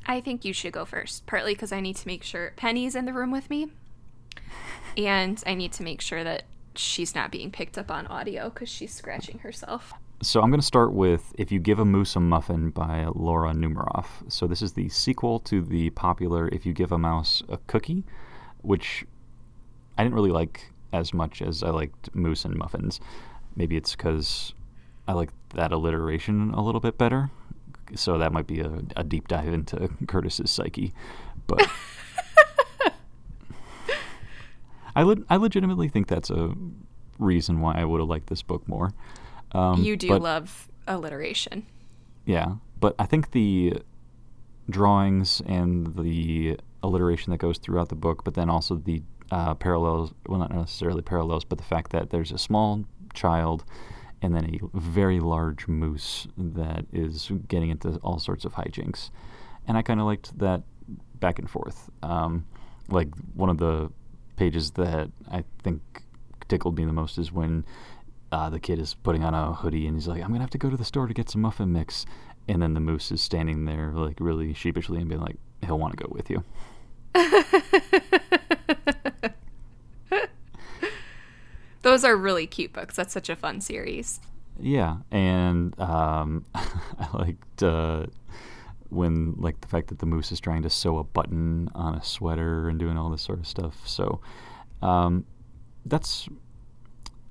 I 0.06 0.20
think 0.20 0.44
you 0.44 0.52
should 0.52 0.72
go 0.72 0.86
first, 0.86 1.26
partly 1.26 1.52
because 1.52 1.70
I 1.70 1.80
need 1.80 1.96
to 1.96 2.06
make 2.08 2.24
sure 2.24 2.54
Penny's 2.56 2.96
in 2.96 3.04
the 3.04 3.12
room 3.12 3.30
with 3.30 3.50
me, 3.50 3.68
and 4.96 5.40
I 5.46 5.54
need 5.54 5.72
to 5.74 5.82
make 5.82 6.00
sure 6.00 6.24
that 6.24 6.44
she's 6.74 7.14
not 7.14 7.30
being 7.30 7.50
picked 7.50 7.76
up 7.76 7.90
on 7.90 8.06
audio 8.06 8.48
because 8.48 8.68
she's 8.68 8.94
scratching 8.94 9.40
herself. 9.40 9.92
So 10.22 10.40
I'm 10.40 10.50
going 10.50 10.60
to 10.60 10.66
start 10.66 10.92
with 10.92 11.34
If 11.38 11.50
You 11.50 11.58
Give 11.58 11.78
a 11.78 11.84
Moose 11.84 12.16
a 12.16 12.20
Muffin 12.20 12.70
by 12.70 13.06
Laura 13.14 13.52
Numeroff. 13.52 14.30
So 14.30 14.46
this 14.46 14.60
is 14.60 14.72
the 14.72 14.88
sequel 14.90 15.40
to 15.40 15.62
the 15.62 15.90
popular 15.90 16.48
If 16.48 16.66
You 16.66 16.72
Give 16.72 16.92
a 16.92 16.98
Mouse 16.98 17.42
a 17.48 17.56
Cookie, 17.66 18.04
which 18.62 19.04
I 19.96 20.02
didn't 20.02 20.14
really 20.14 20.30
like 20.30 20.72
as 20.92 21.14
much 21.14 21.40
as 21.40 21.62
I 21.62 21.70
liked 21.70 22.14
Moose 22.14 22.44
and 22.44 22.54
Muffins. 22.54 23.00
Maybe 23.56 23.76
it's 23.76 23.96
because 23.96 24.52
I 25.08 25.12
like 25.12 25.30
that 25.54 25.72
alliteration 25.72 26.50
a 26.52 26.62
little 26.62 26.80
bit 26.80 26.96
better. 26.98 27.30
So 27.96 28.18
that 28.18 28.32
might 28.32 28.46
be 28.46 28.60
a, 28.60 28.70
a 28.96 29.02
deep 29.04 29.26
dive 29.28 29.52
into 29.52 29.88
Curtis's 30.06 30.50
psyche. 30.50 30.92
But 31.46 31.68
I, 34.96 35.02
le- 35.02 35.24
I 35.28 35.36
legitimately 35.36 35.88
think 35.88 36.08
that's 36.08 36.30
a 36.30 36.52
reason 37.18 37.60
why 37.60 37.74
I 37.80 37.84
would 37.84 38.00
have 38.00 38.08
liked 38.08 38.28
this 38.28 38.42
book 38.42 38.66
more. 38.68 38.92
Um, 39.52 39.82
you 39.82 39.96
do 39.96 40.08
but- 40.08 40.22
love 40.22 40.68
alliteration. 40.86 41.66
yeah, 42.24 42.54
but 42.80 42.94
I 42.98 43.06
think 43.06 43.32
the 43.32 43.74
drawings 44.68 45.42
and 45.46 45.94
the 45.96 46.58
alliteration 46.82 47.30
that 47.32 47.38
goes 47.38 47.58
throughout 47.58 47.88
the 47.88 47.94
book, 47.94 48.24
but 48.24 48.34
then 48.34 48.48
also 48.48 48.76
the 48.76 49.02
uh, 49.30 49.54
parallels, 49.54 50.12
well, 50.26 50.38
not 50.40 50.52
necessarily 50.54 51.02
parallels, 51.02 51.44
but 51.44 51.58
the 51.58 51.64
fact 51.64 51.90
that 51.92 52.10
there's 52.10 52.32
a 52.32 52.38
small 52.38 52.84
child 53.14 53.64
and 54.22 54.34
then 54.34 54.44
a 54.74 54.78
very 54.78 55.20
large 55.20 55.66
moose 55.66 56.26
that 56.36 56.86
is 56.92 57.30
getting 57.48 57.70
into 57.70 57.96
all 58.02 58.18
sorts 58.18 58.44
of 58.44 58.54
hijinks. 58.54 59.10
And 59.66 59.76
I 59.78 59.82
kind 59.82 60.00
of 60.00 60.06
liked 60.06 60.38
that 60.38 60.62
back 61.14 61.38
and 61.38 61.48
forth. 61.48 61.90
Um, 62.02 62.46
like 62.88 63.08
one 63.34 63.48
of 63.48 63.58
the 63.58 63.90
pages 64.36 64.72
that 64.72 65.10
I 65.30 65.44
think 65.62 65.80
tickled 66.48 66.76
me 66.76 66.84
the 66.84 66.92
most 66.92 67.18
is 67.18 67.32
when 67.32 67.64
uh, 68.32 68.50
the 68.50 68.60
kid 68.60 68.78
is 68.78 68.94
putting 68.94 69.24
on 69.24 69.34
a 69.34 69.54
hoodie 69.54 69.86
and 69.86 69.96
he's 69.96 70.08
like, 70.08 70.22
I'm 70.22 70.28
going 70.28 70.40
to 70.40 70.44
have 70.44 70.50
to 70.50 70.58
go 70.58 70.70
to 70.70 70.76
the 70.76 70.84
store 70.84 71.06
to 71.06 71.14
get 71.14 71.30
some 71.30 71.40
muffin 71.40 71.72
mix. 71.72 72.06
And 72.48 72.60
then 72.62 72.74
the 72.74 72.80
moose 72.80 73.12
is 73.12 73.20
standing 73.20 73.64
there, 73.64 73.92
like, 73.92 74.16
really 74.18 74.54
sheepishly 74.54 74.98
and 74.98 75.08
being 75.08 75.20
like, 75.20 75.36
he'll 75.64 75.78
want 75.78 75.96
to 75.96 76.04
go 76.04 76.10
with 76.10 76.30
you. 76.30 76.42
Those 81.90 82.04
are 82.04 82.16
really 82.16 82.46
cute 82.46 82.72
books. 82.72 82.94
That's 82.94 83.12
such 83.12 83.28
a 83.28 83.34
fun 83.34 83.60
series. 83.60 84.20
Yeah, 84.60 84.98
and 85.10 85.78
um, 85.80 86.44
I 86.54 87.08
liked 87.14 87.62
uh, 87.64 88.06
when 88.90 89.34
like 89.38 89.60
the 89.60 89.66
fact 89.66 89.88
that 89.88 89.98
the 89.98 90.06
moose 90.06 90.30
is 90.30 90.38
trying 90.38 90.62
to 90.62 90.70
sew 90.70 90.98
a 90.98 91.04
button 91.04 91.68
on 91.74 91.96
a 91.96 92.04
sweater 92.04 92.68
and 92.68 92.78
doing 92.78 92.96
all 92.96 93.10
this 93.10 93.22
sort 93.22 93.40
of 93.40 93.46
stuff. 93.48 93.88
So 93.88 94.20
um, 94.82 95.24
that's 95.84 96.28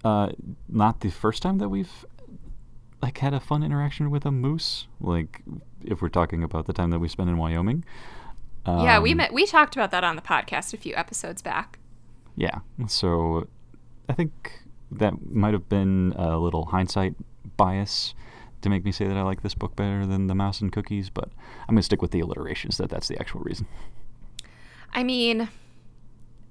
uh, 0.04 0.30
not 0.68 1.00
the 1.00 1.10
first 1.10 1.42
time 1.42 1.60
that 1.60 1.70
we've 1.70 2.06
like 3.02 3.20
had 3.20 3.34
a 3.34 3.40
fun 3.40 3.64
interaction 3.64 4.10
with 4.10 4.26
a 4.26 4.32
moose. 4.32 4.88
Like 5.00 5.42
if 5.86 6.02
we're 6.02 6.10
talking 6.10 6.44
about 6.44 6.66
the 6.66 6.74
time 6.74 6.90
that 6.90 7.00
we 7.00 7.08
spent 7.08 7.30
in 7.30 7.38
Wyoming. 7.38 7.86
yeah, 8.68 9.00
we 9.00 9.12
Um, 9.12 9.18
met. 9.18 9.32
We 9.34 9.46
talked 9.46 9.78
about 9.78 9.92
that 9.92 10.04
on 10.04 10.18
the 10.18 10.22
podcast 10.22 10.74
a 10.74 10.78
few 10.78 10.94
episodes 10.96 11.42
back. 11.42 11.80
Yeah. 12.36 12.60
So 12.88 13.48
I 14.10 14.14
think 14.14 14.64
that 14.92 15.14
might 15.32 15.54
have 15.54 15.70
been 15.70 16.14
a 16.18 16.38
little 16.38 16.66
hindsight 16.66 17.14
bias 17.58 18.16
to 18.62 18.70
make 18.70 18.84
me 18.84 18.92
say 18.92 19.08
that 19.08 19.16
I 19.16 19.22
like 19.22 19.44
this 19.44 19.54
book 19.54 19.76
better 19.76 20.06
than 20.06 20.28
The 20.28 20.36
Mouse 20.36 20.60
and 20.60 20.72
Cookies, 20.72 21.10
but 21.10 21.30
I'm 21.62 21.76
going 21.76 21.78
to 21.78 21.84
stick 21.84 22.02
with 22.02 22.12
the 22.12 22.20
alliterations 22.20 22.78
that 22.78 22.90
that's 22.90 23.08
the 23.08 23.18
actual 23.20 23.42
reason. 23.42 23.68
I 24.94 25.04
mean, 25.04 25.48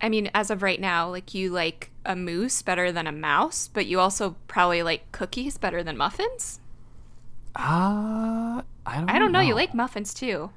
I 0.00 0.08
mean, 0.08 0.30
as 0.34 0.50
of 0.50 0.62
right 0.62 0.80
now, 0.80 1.10
like 1.10 1.34
you 1.34 1.50
like 1.50 1.90
a 2.06 2.14
moose 2.14 2.62
better 2.62 2.92
than 2.92 3.06
a 3.06 3.12
mouse, 3.12 3.68
but 3.68 3.86
you 3.86 3.98
also 4.00 4.36
probably 4.46 4.82
like 4.82 5.10
cookies 5.12 5.58
better 5.58 5.82
than 5.82 5.96
muffins. 5.96 6.60
Uh, 7.56 8.62
I 8.86 8.96
don't 8.96 9.10
I 9.10 9.18
don't 9.18 9.32
know. 9.32 9.40
You 9.40 9.54
like 9.54 9.74
muffins 9.74 10.14
too. 10.14 10.50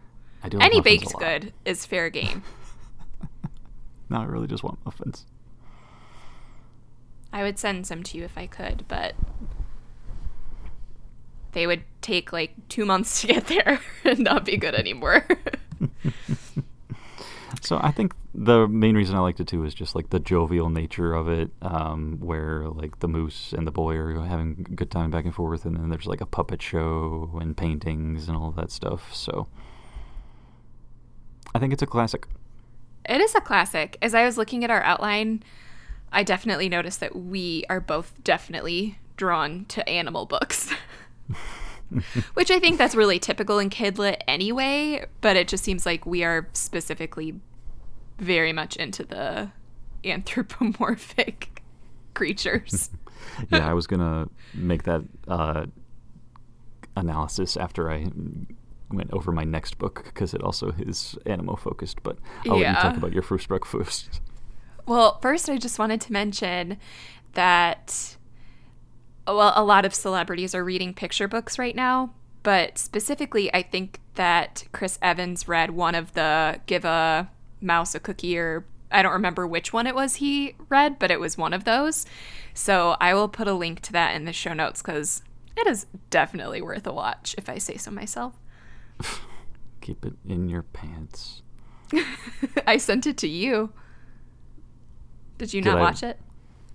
I 0.43 0.49
do 0.49 0.57
like 0.57 0.67
Any 0.67 0.81
baked 0.81 1.13
good 1.17 1.51
is 1.65 1.85
fair 1.85 2.09
game. 2.09 2.43
No, 4.09 4.17
I 4.17 4.25
really 4.25 4.47
just 4.47 4.61
want 4.61 4.77
muffins. 4.83 5.25
I 7.33 7.43
would 7.43 7.57
send 7.57 7.87
some 7.87 8.03
to 8.03 8.17
you 8.17 8.23
if 8.23 8.37
I 8.37 8.47
could, 8.47 8.85
but 8.87 9.15
they 11.53 11.67
would 11.67 11.83
take 12.01 12.31
like 12.33 12.53
two 12.69 12.85
months 12.85 13.21
to 13.21 13.27
get 13.27 13.47
there 13.47 13.79
and 14.03 14.19
not 14.19 14.45
be 14.45 14.57
good 14.57 14.75
anymore. 14.75 15.25
So 17.61 17.79
I 17.81 17.91
think 17.91 18.13
the 18.33 18.67
main 18.67 18.95
reason 18.95 19.15
I 19.15 19.19
liked 19.19 19.39
it 19.39 19.47
too 19.47 19.63
is 19.65 19.73
just 19.73 19.93
like 19.93 20.09
the 20.09 20.19
jovial 20.19 20.69
nature 20.69 21.13
of 21.13 21.29
it, 21.29 21.51
um, 21.61 22.17
where 22.19 22.67
like 22.67 22.99
the 22.99 23.07
moose 23.07 23.53
and 23.53 23.67
the 23.67 23.71
boy 23.71 23.95
are 23.95 24.23
having 24.25 24.65
a 24.69 24.75
good 24.75 24.89
time 24.89 25.11
back 25.11 25.25
and 25.25 25.33
forth, 25.33 25.63
and 25.63 25.77
then 25.77 25.89
there's 25.89 26.07
like 26.07 26.21
a 26.21 26.25
puppet 26.25 26.61
show 26.61 27.37
and 27.39 27.55
paintings 27.55 28.27
and 28.27 28.35
all 28.35 28.51
that 28.51 28.71
stuff. 28.71 29.13
So 29.13 29.47
I 31.53 31.59
think 31.59 31.71
it's 31.71 31.83
a 31.83 31.87
classic. 31.87 32.25
it 33.07 33.21
is 33.21 33.35
a 33.35 33.41
classic. 33.41 33.97
As 34.01 34.15
I 34.15 34.25
was 34.25 34.37
looking 34.37 34.63
at 34.63 34.71
our 34.71 34.81
outline, 34.81 35.43
I 36.11 36.23
definitely 36.23 36.69
noticed 36.69 36.99
that 36.99 37.15
we 37.15 37.63
are 37.69 37.79
both 37.79 38.13
definitely 38.23 38.99
drawn 39.17 39.65
to 39.65 39.87
animal 39.87 40.25
books. 40.25 40.73
Which 42.33 42.51
I 42.51 42.59
think 42.59 42.77
that's 42.77 42.95
really 42.95 43.19
typical 43.19 43.59
in 43.59 43.69
kidlit 43.69 44.21
anyway, 44.27 45.05
but 45.19 45.35
it 45.35 45.47
just 45.47 45.63
seems 45.63 45.85
like 45.85 46.05
we 46.05 46.23
are 46.23 46.47
specifically 46.53 47.39
very 48.17 48.53
much 48.53 48.77
into 48.77 49.03
the 49.03 49.51
anthropomorphic 50.05 51.61
creatures. 52.13 52.89
yeah, 53.51 53.69
I 53.69 53.73
was 53.73 53.87
gonna 53.87 54.29
make 54.53 54.83
that 54.83 55.03
uh, 55.27 55.65
analysis 56.95 57.57
after 57.57 57.91
I 57.91 58.07
went 58.89 59.11
over 59.11 59.31
my 59.31 59.43
next 59.43 59.77
book 59.77 60.03
because 60.05 60.33
it 60.33 60.41
also 60.41 60.73
is 60.79 61.17
animal 61.25 61.57
focused. 61.57 62.03
But 62.03 62.17
I'll 62.47 62.57
let 62.57 62.69
you 62.69 62.81
talk 62.81 62.97
about 62.97 63.13
your 63.13 63.23
first 63.23 63.47
book 63.49 63.65
first. 63.65 64.21
Well, 64.91 65.19
first, 65.21 65.49
I 65.49 65.55
just 65.55 65.79
wanted 65.79 66.01
to 66.01 66.11
mention 66.11 66.77
that, 67.31 68.17
well, 69.25 69.53
a 69.55 69.63
lot 69.63 69.85
of 69.85 69.95
celebrities 69.95 70.53
are 70.53 70.65
reading 70.65 70.93
picture 70.93 71.29
books 71.29 71.57
right 71.57 71.77
now, 71.77 72.13
but 72.43 72.77
specifically, 72.77 73.49
I 73.53 73.61
think 73.61 74.01
that 74.15 74.65
Chris 74.73 74.99
Evans 75.01 75.47
read 75.47 75.71
one 75.71 75.95
of 75.95 76.11
the 76.11 76.59
Give 76.65 76.83
a 76.83 77.31
Mouse 77.61 77.95
a 77.95 78.01
Cookie, 78.01 78.37
or 78.37 78.65
I 78.91 79.01
don't 79.01 79.13
remember 79.13 79.47
which 79.47 79.71
one 79.71 79.87
it 79.87 79.95
was 79.95 80.15
he 80.15 80.55
read, 80.67 80.99
but 80.99 81.09
it 81.09 81.21
was 81.21 81.37
one 81.37 81.53
of 81.53 81.63
those. 81.63 82.05
So 82.53 82.97
I 82.99 83.13
will 83.13 83.29
put 83.29 83.47
a 83.47 83.53
link 83.53 83.79
to 83.83 83.93
that 83.93 84.13
in 84.13 84.25
the 84.25 84.33
show 84.33 84.51
notes 84.51 84.81
because 84.81 85.21
it 85.55 85.67
is 85.67 85.85
definitely 86.09 86.61
worth 86.61 86.85
a 86.85 86.91
watch, 86.91 87.33
if 87.37 87.47
I 87.47 87.59
say 87.59 87.77
so 87.77 87.91
myself. 87.91 88.33
Keep 89.79 90.05
it 90.05 90.15
in 90.27 90.49
your 90.49 90.63
pants. 90.63 91.43
I 92.67 92.75
sent 92.75 93.07
it 93.07 93.15
to 93.19 93.29
you. 93.29 93.71
Did 95.41 95.55
you 95.55 95.61
Did 95.63 95.69
not 95.71 95.79
I- 95.79 95.81
watch 95.81 96.03
it? 96.03 96.19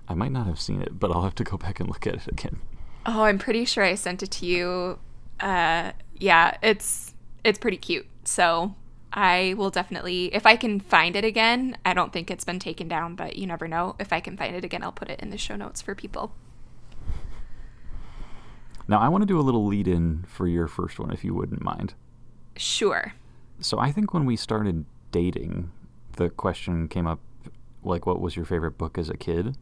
I 0.09 0.15
might 0.15 0.33
not 0.33 0.47
have 0.49 0.61
seen 0.61 0.83
it, 0.83 0.99
but 0.99 1.13
I'll 1.13 1.23
have 1.23 1.37
to 1.37 1.45
go 1.45 1.57
back 1.67 1.79
and 1.79 1.89
look 1.89 2.05
at 2.05 2.15
it 2.15 2.27
again. 2.27 2.59
Oh, 3.07 3.23
I'm 3.23 3.39
pretty 3.39 3.65
sure 3.65 3.85
I 3.85 3.95
sent 3.95 4.25
it 4.25 4.33
to 4.33 4.47
you. 4.47 4.99
Uh, 5.39 5.93
yeah, 6.19 6.57
it's 6.63 7.15
it's 7.45 7.61
pretty 7.61 7.77
cute. 7.77 8.07
So 8.25 8.75
I 9.13 9.55
will 9.57 9.71
definitely, 9.71 10.35
if 10.35 10.47
I 10.47 10.57
can 10.57 10.81
find 10.81 11.15
it 11.15 11.25
again. 11.25 11.79
I 11.85 11.95
don't 11.95 12.13
think 12.13 12.29
it's 12.29 12.45
been 12.45 12.59
taken 12.59 12.89
down, 12.89 13.15
but 13.15 13.37
you 13.37 13.47
never 13.47 13.69
know. 13.69 13.95
If 14.01 14.13
I 14.13 14.19
can 14.19 14.37
find 14.37 14.57
it 14.57 14.65
again, 14.65 14.83
I'll 14.83 14.91
put 14.91 15.09
it 15.09 15.21
in 15.21 15.31
the 15.31 15.39
show 15.39 15.55
notes 15.55 15.81
for 15.81 15.95
people. 15.95 16.33
Now, 18.89 18.99
I 18.99 19.09
want 19.09 19.23
to 19.23 19.27
do 19.27 19.39
a 19.39 19.43
little 19.43 19.65
lead 19.67 19.87
in 19.87 20.25
for 20.29 20.49
your 20.49 20.67
first 20.67 20.99
one, 20.99 21.13
if 21.13 21.25
you 21.25 21.35
wouldn't 21.35 21.63
mind. 21.63 21.95
Sure. 22.57 23.15
So, 23.61 23.79
I 23.79 23.91
think 23.93 24.13
when 24.13 24.27
we 24.27 24.37
started 24.37 24.85
dating, 25.13 25.71
the 26.17 26.31
question 26.31 26.89
came 26.89 27.07
up 27.07 27.21
like, 27.87 28.07
what 28.07 28.21
was 28.21 28.37
your 28.37 28.45
favorite 28.45 28.77
book 28.79 28.99
as 28.99 29.09
a 29.09 29.17
kid? 29.17 29.57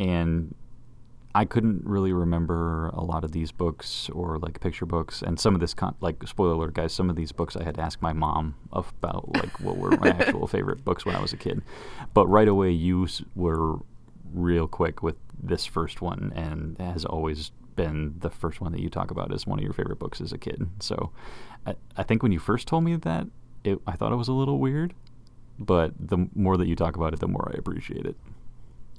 And 0.00 0.54
I 1.34 1.44
couldn't 1.44 1.84
really 1.86 2.12
remember 2.12 2.88
a 2.88 3.02
lot 3.02 3.24
of 3.24 3.32
these 3.32 3.52
books 3.52 4.10
or 4.10 4.38
like 4.38 4.60
picture 4.60 4.84
books. 4.86 5.22
And 5.22 5.40
some 5.40 5.54
of 5.54 5.60
this, 5.60 5.72
con- 5.74 5.94
like, 6.00 6.26
spoiler 6.26 6.52
alert, 6.54 6.74
guys, 6.74 6.92
some 6.92 7.08
of 7.08 7.16
these 7.16 7.32
books 7.32 7.56
I 7.56 7.62
had 7.64 7.76
to 7.76 7.80
ask 7.80 8.02
my 8.02 8.12
mom 8.12 8.54
about, 8.72 9.34
like, 9.34 9.60
what 9.60 9.76
were 9.78 9.90
my 9.98 10.08
actual 10.20 10.46
favorite 10.46 10.84
books 10.84 11.04
when 11.06 11.16
I 11.16 11.20
was 11.20 11.32
a 11.32 11.36
kid. 11.38 11.62
But 12.14 12.26
right 12.26 12.48
away, 12.48 12.70
you 12.70 13.04
s- 13.04 13.22
were 13.34 13.78
real 14.34 14.66
quick 14.68 15.02
with 15.02 15.16
this 15.42 15.64
first 15.66 16.00
one 16.02 16.32
and 16.34 16.76
has 16.78 17.04
always 17.04 17.50
been 17.76 18.14
the 18.20 18.30
first 18.30 18.60
one 18.60 18.72
that 18.72 18.80
you 18.80 18.90
talk 18.90 19.10
about 19.10 19.32
as 19.32 19.46
one 19.46 19.58
of 19.58 19.64
your 19.64 19.72
favorite 19.72 19.98
books 19.98 20.20
as 20.20 20.32
a 20.32 20.38
kid. 20.38 20.68
So 20.80 21.10
I, 21.66 21.74
I 21.96 22.02
think 22.02 22.22
when 22.22 22.32
you 22.32 22.38
first 22.38 22.68
told 22.68 22.84
me 22.84 22.96
that, 22.96 23.26
it, 23.64 23.78
I 23.86 23.92
thought 23.92 24.12
it 24.12 24.16
was 24.16 24.28
a 24.28 24.32
little 24.34 24.58
weird. 24.58 24.92
But 25.64 25.92
the 25.98 26.28
more 26.34 26.56
that 26.56 26.66
you 26.66 26.76
talk 26.76 26.96
about 26.96 27.14
it, 27.14 27.20
the 27.20 27.28
more 27.28 27.50
I 27.54 27.58
appreciate 27.58 28.06
it. 28.06 28.16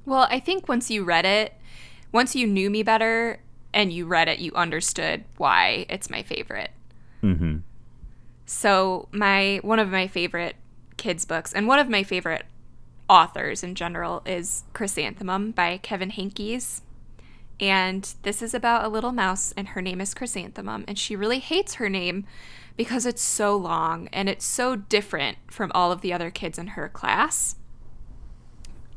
Well, 0.05 0.27
I 0.29 0.39
think 0.39 0.67
once 0.67 0.89
you 0.89 1.03
read 1.03 1.25
it, 1.25 1.53
once 2.12 2.36
you 2.36 2.48
knew 2.48 2.70
me 2.70 2.84
better 2.84 3.39
and 3.74 3.91
you 3.91 4.05
read 4.05 4.27
it, 4.27 4.39
you 4.39 4.53
understood 4.53 5.24
why 5.38 5.86
it's 5.89 6.10
my 6.10 6.24
favorite. 6.24 6.72
Mm-hmm. 7.22 7.58
So 8.46 9.08
my 9.12 9.60
one 9.63 9.79
of 9.79 9.89
my 9.89 10.08
favorite 10.08 10.55
kids 10.98 11.25
books 11.25 11.53
and 11.53 11.67
one 11.67 11.79
of 11.79 11.89
my 11.89 12.03
favorite 12.03 12.46
authors 13.10 13.63
in 13.63 13.75
general 13.75 14.22
is 14.25 14.63
Chrysanthemum 14.74 15.51
by 15.51 15.77
Kevin 15.77 16.12
Henkes. 16.12 16.82
And 17.60 18.13
this 18.24 18.41
is 18.41 18.53
about 18.53 18.84
a 18.84 18.89
little 18.89 19.12
mouse 19.12 19.53
and 19.55 19.70
her 19.70 19.82
name 19.82 20.01
is 20.01 20.13
Chrysanthemum 20.13 20.86
and 20.88 21.00
she 21.00 21.15
really 21.15 21.39
hates 21.39 21.75
her 21.75 21.89
name 21.89 22.25
because 22.75 23.06
it's 23.06 23.22
so 23.22 23.56
long 23.56 24.08
and 24.12 24.30
it's 24.30 24.46
so 24.46 24.75
different 24.75 25.38
from 25.50 25.72
all 25.75 25.92
of 25.92 26.01
the 26.01 26.13
other 26.13 26.32
kids 26.32 26.58
in 26.58 26.68
her 26.68 26.89
class. 26.89 27.56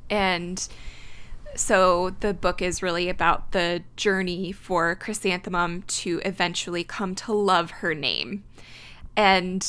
And 0.09 0.66
so 1.54 2.11
the 2.21 2.35
book 2.35 2.62
is 2.62 2.83
really 2.83 3.09
about 3.09 3.52
the 3.52 3.83
journey 3.97 4.52
for 4.52 4.95
Chrysanthemum 4.95 5.83
to 5.83 6.21
eventually 6.25 6.85
come 6.85 7.14
to 7.16 7.33
love 7.33 7.71
her 7.71 7.95
name. 7.95 8.45
And 9.16 9.66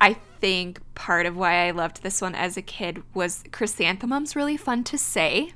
I 0.00 0.14
think 0.40 0.80
part 0.94 1.26
of 1.26 1.36
why 1.36 1.66
I 1.66 1.70
loved 1.70 2.02
this 2.02 2.20
one 2.20 2.34
as 2.34 2.56
a 2.56 2.62
kid 2.62 3.02
was 3.14 3.44
chrysanthemum's 3.50 4.36
really 4.36 4.56
fun 4.56 4.84
to 4.84 4.98
say. 4.98 5.52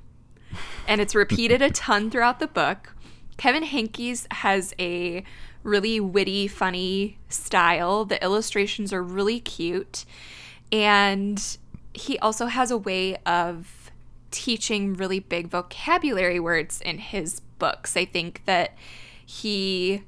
And 0.87 1.00
it's 1.00 1.14
repeated 1.14 1.62
a 1.62 1.70
ton 1.70 2.11
throughout 2.11 2.40
the 2.40 2.46
book. 2.46 2.94
Kevin 3.37 3.64
Henkes 3.64 4.30
has 4.32 4.75
a 4.78 5.25
really 5.62 6.00
witty, 6.00 6.49
funny 6.49 7.19
style. 7.28 8.04
The 8.04 8.23
illustrations 8.23 8.92
are 8.92 9.02
really 9.02 9.40
cute. 9.40 10.04
And 10.71 11.59
he 11.95 12.19
also 12.19 12.47
has 12.47 12.71
a 12.71 12.78
way 12.78 13.16
of 13.26 13.90
teaching 14.31 14.95
really 14.95 15.21
big 15.21 15.49
vocabulary 15.49 16.40
words 16.40 16.81
in 16.81 16.99
his 16.99 17.40
books. 17.59 17.97
I 17.97 18.04
think 18.04 18.42
that 18.47 18.76
he 19.25 20.02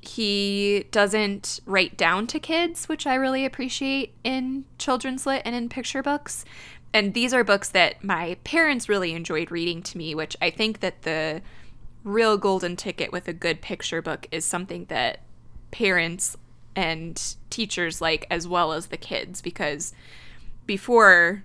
he 0.00 0.86
doesn't 0.90 1.60
write 1.66 1.96
down 1.96 2.26
to 2.28 2.38
kids, 2.38 2.88
which 2.88 3.06
I 3.06 3.14
really 3.14 3.44
appreciate 3.44 4.14
in 4.24 4.64
children's 4.78 5.26
lit 5.26 5.42
and 5.44 5.54
in 5.54 5.68
picture 5.68 6.02
books. 6.02 6.44
And 6.94 7.12
these 7.12 7.34
are 7.34 7.44
books 7.44 7.68
that 7.70 8.02
my 8.02 8.38
parents 8.44 8.88
really 8.88 9.12
enjoyed 9.12 9.50
reading 9.50 9.82
to 9.82 9.98
me, 9.98 10.14
which 10.14 10.36
I 10.40 10.50
think 10.50 10.80
that 10.80 11.02
the 11.02 11.42
real 12.04 12.36
golden 12.36 12.76
ticket 12.76 13.12
with 13.12 13.28
a 13.28 13.32
good 13.32 13.60
picture 13.60 14.00
book 14.00 14.26
is 14.30 14.44
something 14.44 14.86
that 14.86 15.20
parents 15.70 16.36
and 16.74 17.36
teachers 17.50 18.00
like 18.00 18.26
as 18.30 18.46
well 18.46 18.72
as 18.72 18.86
the 18.86 18.96
kids 18.96 19.40
because 19.40 19.92
before 20.66 21.44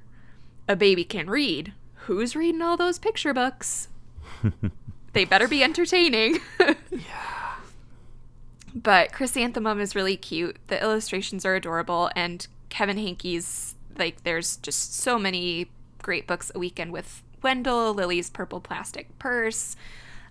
a 0.67 0.75
baby 0.75 1.03
can 1.03 1.29
read, 1.29 1.73
who's 1.95 2.35
reading 2.35 2.61
all 2.61 2.77
those 2.77 2.99
picture 2.99 3.33
books? 3.33 3.87
they 5.13 5.25
better 5.25 5.47
be 5.47 5.63
entertaining. 5.63 6.39
yeah. 6.91 7.55
But 8.75 9.11
Chrysanthemum 9.11 9.79
is 9.79 9.95
really 9.95 10.17
cute. 10.17 10.57
The 10.67 10.81
illustrations 10.81 11.45
are 11.45 11.55
adorable, 11.55 12.09
and 12.15 12.45
Kevin 12.69 12.97
Henkes, 12.97 13.75
like, 13.97 14.23
there's 14.23 14.57
just 14.57 14.95
so 14.95 15.19
many 15.19 15.69
great 16.01 16.25
books 16.25 16.51
a 16.55 16.59
weekend 16.59 16.91
with 16.91 17.21
Wendell, 17.43 17.93
Lily's 17.93 18.29
Purple 18.29 18.59
Plastic 18.59 19.17
Purse. 19.19 19.75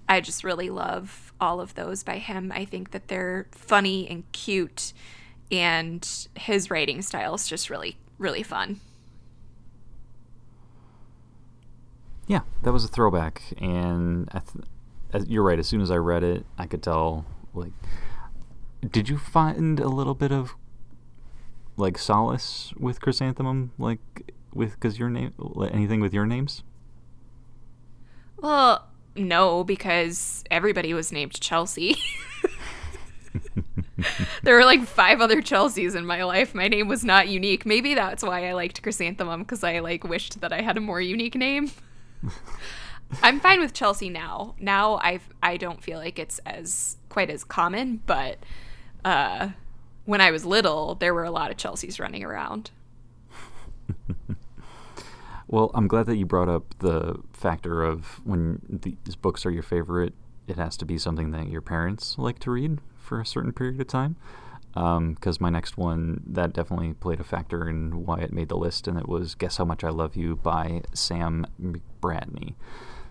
I 0.08 0.20
just 0.20 0.44
really 0.44 0.70
love 0.70 1.32
all 1.40 1.60
of 1.60 1.74
those 1.74 2.02
by 2.02 2.18
him. 2.18 2.52
I 2.54 2.64
think 2.64 2.90
that 2.90 3.08
they're 3.08 3.46
funny 3.52 4.08
and 4.08 4.30
cute, 4.32 4.92
and 5.50 6.08
his 6.34 6.70
writing 6.70 7.02
style 7.02 7.34
is 7.34 7.46
just 7.46 7.70
really, 7.70 7.96
really 8.18 8.42
fun. 8.42 8.80
Yeah, 12.26 12.40
that 12.62 12.72
was 12.72 12.84
a 12.84 12.88
throwback, 12.88 13.42
and 13.58 14.28
I 14.32 14.40
th- 14.40 14.64
as, 15.12 15.28
you're 15.28 15.42
right. 15.42 15.58
As 15.58 15.66
soon 15.66 15.80
as 15.80 15.90
I 15.90 15.96
read 15.96 16.22
it, 16.22 16.46
I 16.56 16.66
could 16.66 16.82
tell. 16.82 17.26
Like, 17.54 17.72
did 18.90 19.08
you 19.08 19.18
find 19.18 19.78
a 19.78 19.88
little 19.88 20.14
bit 20.14 20.32
of 20.32 20.54
like 21.76 21.98
solace 21.98 22.72
with 22.78 23.00
chrysanthemum, 23.00 23.72
like 23.78 24.32
with 24.54 24.72
because 24.72 24.98
your 24.98 25.10
name, 25.10 25.32
anything 25.70 26.00
with 26.00 26.14
your 26.14 26.26
names? 26.26 26.62
Well, 28.38 28.88
no, 29.16 29.64
because 29.64 30.44
everybody 30.50 30.94
was 30.94 31.12
named 31.12 31.40
Chelsea. 31.40 31.96
there 34.42 34.56
were 34.56 34.64
like 34.64 34.84
five 34.84 35.20
other 35.20 35.42
Chelseas 35.42 35.94
in 35.94 36.06
my 36.06 36.24
life. 36.24 36.54
My 36.54 36.68
name 36.68 36.88
was 36.88 37.04
not 37.04 37.28
unique. 37.28 37.66
Maybe 37.66 37.94
that's 37.94 38.22
why 38.22 38.48
I 38.48 38.52
liked 38.52 38.82
Chrysanthemum 38.82 39.42
because 39.42 39.62
I 39.62 39.80
like 39.80 40.04
wished 40.04 40.40
that 40.40 40.52
I 40.52 40.62
had 40.62 40.76
a 40.76 40.80
more 40.80 41.00
unique 41.00 41.34
name. 41.34 41.70
I'm 43.22 43.40
fine 43.40 43.60
with 43.60 43.74
Chelsea 43.74 44.08
now. 44.08 44.54
Now 44.58 44.96
I 44.96 45.20
I 45.42 45.56
don't 45.56 45.82
feel 45.82 45.98
like 45.98 46.18
it's 46.18 46.38
as 46.40 46.96
quite 47.08 47.30
as 47.30 47.44
common, 47.44 48.00
but 48.06 48.38
uh, 49.04 49.50
when 50.04 50.20
I 50.20 50.30
was 50.30 50.44
little, 50.44 50.94
there 50.94 51.12
were 51.12 51.24
a 51.24 51.30
lot 51.30 51.50
of 51.50 51.56
Chelseas 51.56 52.00
running 52.00 52.24
around. 52.24 52.70
Well, 55.52 55.70
I'm 55.74 55.86
glad 55.86 56.06
that 56.06 56.16
you 56.16 56.24
brought 56.24 56.48
up 56.48 56.74
the 56.78 57.16
factor 57.34 57.84
of 57.84 58.22
when 58.24 58.80
these 59.04 59.16
books 59.16 59.44
are 59.44 59.50
your 59.50 59.62
favorite, 59.62 60.14
it 60.48 60.56
has 60.56 60.78
to 60.78 60.86
be 60.86 60.96
something 60.96 61.30
that 61.32 61.50
your 61.50 61.60
parents 61.60 62.16
like 62.16 62.38
to 62.38 62.50
read 62.50 62.78
for 62.96 63.20
a 63.20 63.26
certain 63.26 63.52
period 63.52 63.78
of 63.78 63.86
time. 63.86 64.16
Because 64.72 65.42
my 65.42 65.50
next 65.50 65.76
one, 65.76 66.22
that 66.26 66.54
definitely 66.54 66.94
played 66.94 67.20
a 67.20 67.24
factor 67.24 67.68
in 67.68 68.06
why 68.06 68.20
it 68.20 68.32
made 68.32 68.48
the 68.48 68.56
list, 68.56 68.88
and 68.88 68.98
it 68.98 69.06
was 69.06 69.34
Guess 69.34 69.58
How 69.58 69.66
Much 69.66 69.84
I 69.84 69.90
Love 69.90 70.16
You 70.16 70.36
by 70.36 70.80
Sam 70.94 71.46
McBratney. 71.62 72.54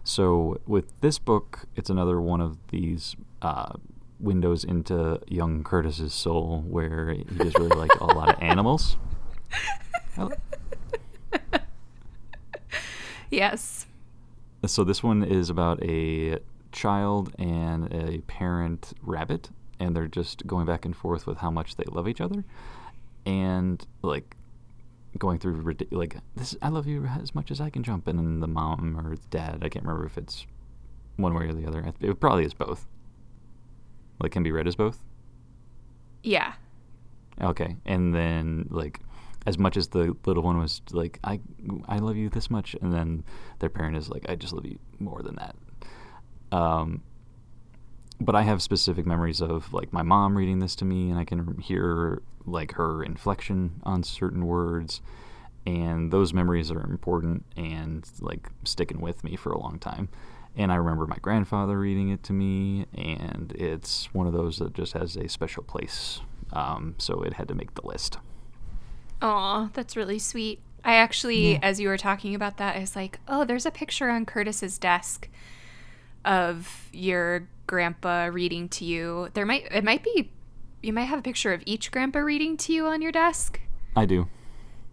So, 0.03 0.59
with 0.65 0.99
this 1.01 1.19
book, 1.19 1.67
it's 1.75 1.91
another 1.91 2.19
one 2.19 2.41
of 2.41 2.57
these 2.71 3.15
uh, 3.43 3.73
windows 4.19 4.63
into 4.63 5.19
young 5.27 5.63
Curtis's 5.63 6.15
soul 6.15 6.63
where 6.67 7.13
he 7.13 7.23
just 7.37 7.59
really 7.59 7.77
liked 7.77 7.97
a 8.01 8.05
lot 8.05 8.29
of 8.29 8.41
animals. 8.41 8.97
I, 10.17 10.29
Yes. 13.31 13.87
So 14.65 14.83
this 14.83 15.01
one 15.01 15.23
is 15.23 15.49
about 15.49 15.81
a 15.83 16.39
child 16.71 17.33
and 17.39 17.91
a 17.91 18.19
parent 18.27 18.93
rabbit, 19.01 19.49
and 19.79 19.95
they're 19.95 20.07
just 20.07 20.45
going 20.45 20.65
back 20.65 20.85
and 20.85 20.95
forth 20.95 21.25
with 21.25 21.37
how 21.37 21.49
much 21.49 21.75
they 21.77 21.85
love 21.85 22.07
each 22.07 22.21
other, 22.21 22.43
and 23.25 23.85
like 24.03 24.35
going 25.17 25.39
through 25.39 25.75
like 25.91 26.17
this. 26.35 26.55
I 26.61 26.69
love 26.69 26.87
you 26.87 27.05
as 27.05 27.33
much 27.33 27.51
as 27.51 27.59
I 27.59 27.69
can 27.69 27.83
jump, 27.83 28.07
and 28.07 28.19
then 28.19 28.39
the 28.39 28.47
mom 28.47 28.99
or 28.99 29.15
the 29.15 29.27
dad. 29.29 29.59
I 29.63 29.69
can't 29.69 29.85
remember 29.85 30.05
if 30.05 30.17
it's 30.17 30.45
one 31.17 31.33
way 31.33 31.45
or 31.45 31.53
the 31.53 31.65
other. 31.65 31.91
It 31.99 32.19
probably 32.19 32.45
is 32.45 32.53
both. 32.53 32.85
Like 34.21 34.31
can 34.31 34.43
be 34.43 34.51
read 34.51 34.67
as 34.67 34.75
both. 34.75 35.03
Yeah. 36.21 36.53
Okay, 37.41 37.77
and 37.85 38.13
then 38.13 38.67
like 38.69 38.99
as 39.45 39.57
much 39.57 39.77
as 39.77 39.89
the 39.89 40.15
little 40.25 40.43
one 40.43 40.57
was 40.57 40.81
like 40.91 41.19
I 41.23 41.39
I 41.87 41.97
love 41.97 42.17
you 42.17 42.29
this 42.29 42.49
much 42.49 42.75
and 42.81 42.93
then 42.93 43.23
their 43.59 43.69
parent 43.69 43.97
is 43.97 44.09
like 44.09 44.25
I 44.29 44.35
just 44.35 44.53
love 44.53 44.65
you 44.65 44.79
more 44.99 45.21
than 45.21 45.35
that. 45.35 45.55
Um 46.51 47.01
but 48.19 48.35
I 48.35 48.43
have 48.43 48.61
specific 48.61 49.05
memories 49.05 49.41
of 49.41 49.73
like 49.73 49.91
my 49.91 50.03
mom 50.03 50.37
reading 50.37 50.59
this 50.59 50.75
to 50.75 50.85
me 50.85 51.09
and 51.09 51.17
I 51.19 51.25
can 51.25 51.57
hear 51.57 52.21
like 52.45 52.73
her 52.73 53.03
inflection 53.03 53.81
on 53.83 54.03
certain 54.03 54.45
words 54.45 55.01
and 55.65 56.11
those 56.11 56.33
memories 56.33 56.71
are 56.71 56.81
important 56.81 57.45
and 57.55 58.07
like 58.19 58.49
sticking 58.63 58.99
with 58.99 59.23
me 59.23 59.35
for 59.35 59.51
a 59.51 59.59
long 59.59 59.79
time. 59.79 60.09
And 60.55 60.71
I 60.71 60.75
remember 60.75 61.07
my 61.07 61.17
grandfather 61.21 61.79
reading 61.79 62.09
it 62.09 62.23
to 62.23 62.33
me, 62.33 62.85
and 62.93 63.53
it's 63.53 64.13
one 64.13 64.27
of 64.27 64.33
those 64.33 64.57
that 64.57 64.73
just 64.73 64.93
has 64.93 65.15
a 65.15 65.29
special 65.29 65.63
place. 65.63 66.19
Um, 66.51 66.95
so 66.97 67.21
it 67.21 67.33
had 67.33 67.47
to 67.47 67.55
make 67.55 67.75
the 67.75 67.87
list. 67.87 68.17
Aw, 69.21 69.69
that's 69.73 69.95
really 69.95 70.19
sweet. 70.19 70.59
I 70.83 70.95
actually, 70.95 71.53
yeah. 71.53 71.59
as 71.61 71.79
you 71.79 71.87
were 71.87 71.97
talking 71.97 72.33
about 72.33 72.57
that, 72.57 72.75
I 72.75 72.79
was 72.79 72.95
like, 72.95 73.19
oh, 73.27 73.45
there's 73.45 73.65
a 73.65 73.71
picture 73.71 74.09
on 74.09 74.25
Curtis's 74.25 74.77
desk 74.77 75.29
of 76.25 76.89
your 76.91 77.47
grandpa 77.67 78.25
reading 78.25 78.67
to 78.69 78.85
you. 78.85 79.29
There 79.33 79.45
might 79.45 79.67
it 79.71 79.83
might 79.83 80.03
be 80.03 80.31
you 80.81 80.93
might 80.93 81.05
have 81.05 81.19
a 81.19 81.21
picture 81.21 81.53
of 81.53 81.61
each 81.65 81.91
grandpa 81.91 82.19
reading 82.19 82.57
to 82.57 82.73
you 82.73 82.87
on 82.87 83.01
your 83.01 83.11
desk. 83.11 83.59
I 83.95 84.05
do. 84.05 84.27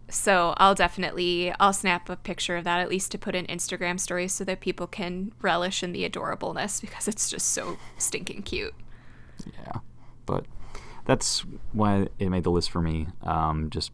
So 0.09 0.53
I'll 0.57 0.75
definitely 0.75 1.53
I'll 1.59 1.73
snap 1.73 2.09
a 2.09 2.15
picture 2.15 2.57
of 2.57 2.63
that 2.63 2.79
at 2.79 2.89
least 2.89 3.11
to 3.11 3.17
put 3.17 3.35
in 3.35 3.45
Instagram 3.47 3.99
stories 3.99 4.33
so 4.33 4.43
that 4.45 4.59
people 4.59 4.87
can 4.87 5.31
relish 5.41 5.83
in 5.83 5.91
the 5.91 6.09
adorableness 6.09 6.81
because 6.81 7.07
it's 7.07 7.29
just 7.29 7.47
so 7.47 7.77
stinking 7.97 8.43
cute. 8.43 8.73
Yeah, 9.45 9.79
but 10.25 10.45
that's 11.05 11.41
why 11.73 12.07
it 12.17 12.29
made 12.29 12.43
the 12.43 12.51
list 12.51 12.71
for 12.71 12.81
me. 12.81 13.07
Um, 13.23 13.69
just 13.69 13.91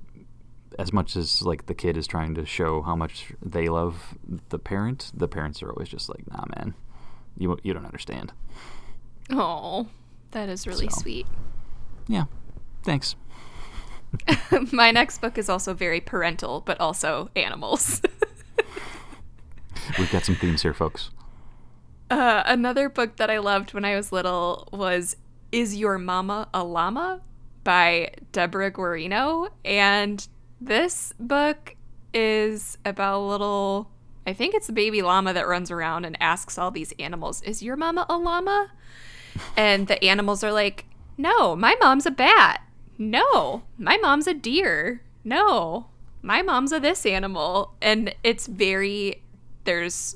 as 0.77 0.93
much 0.93 1.15
as 1.15 1.41
like 1.41 1.65
the 1.65 1.73
kid 1.73 1.97
is 1.97 2.07
trying 2.07 2.35
to 2.35 2.45
show 2.45 2.81
how 2.81 2.95
much 2.95 3.33
they 3.41 3.67
love 3.67 4.17
the 4.49 4.59
parent, 4.59 5.11
the 5.13 5.27
parents 5.27 5.61
are 5.63 5.69
always 5.69 5.89
just 5.89 6.09
like, 6.09 6.29
"Nah, 6.31 6.45
man, 6.55 6.73
you 7.38 7.57
you 7.63 7.73
don't 7.73 7.85
understand." 7.85 8.33
Oh, 9.31 9.88
that 10.31 10.49
is 10.49 10.67
really 10.67 10.89
so, 10.89 11.01
sweet. 11.01 11.25
Yeah, 12.07 12.25
thanks. 12.83 13.15
My 14.71 14.91
next 14.91 15.19
book 15.19 15.38
is 15.38 15.49
also 15.49 15.73
very 15.73 16.01
parental, 16.01 16.61
but 16.61 16.79
also 16.79 17.29
animals. 17.35 18.01
We've 19.97 20.11
got 20.11 20.25
some 20.25 20.35
themes 20.35 20.61
here, 20.61 20.73
folks. 20.73 21.11
Uh, 22.09 22.43
another 22.45 22.89
book 22.89 23.17
that 23.17 23.29
I 23.29 23.39
loved 23.39 23.73
when 23.73 23.83
I 23.83 23.95
was 23.95 24.11
little 24.11 24.67
was 24.71 25.15
Is 25.51 25.75
Your 25.75 25.97
Mama 25.97 26.47
a 26.53 26.63
Llama 26.63 27.21
by 27.63 28.11
Deborah 28.31 28.71
Guarino. 28.71 29.49
And 29.63 30.27
this 30.59 31.13
book 31.19 31.75
is 32.13 32.77
about 32.85 33.19
a 33.19 33.25
little, 33.25 33.91
I 34.25 34.33
think 34.33 34.55
it's 34.55 34.69
a 34.69 34.73
baby 34.73 35.01
llama 35.01 35.33
that 35.33 35.47
runs 35.47 35.69
around 35.69 36.05
and 36.05 36.17
asks 36.21 36.57
all 36.57 36.71
these 36.71 36.93
animals, 36.99 37.41
Is 37.43 37.61
your 37.61 37.75
mama 37.75 38.05
a 38.09 38.17
llama? 38.17 38.71
And 39.57 39.87
the 39.87 40.03
animals 40.03 40.43
are 40.43 40.51
like, 40.51 40.85
No, 41.17 41.55
my 41.55 41.75
mom's 41.81 42.05
a 42.05 42.11
bat. 42.11 42.61
No, 42.97 43.63
my 43.77 43.97
mom's 43.97 44.27
a 44.27 44.33
deer. 44.33 45.01
No, 45.23 45.87
my 46.21 46.41
mom's 46.41 46.71
a 46.71 46.79
this 46.79 47.05
animal. 47.05 47.73
And 47.81 48.15
it's 48.23 48.47
very, 48.47 49.21
there's 49.65 50.15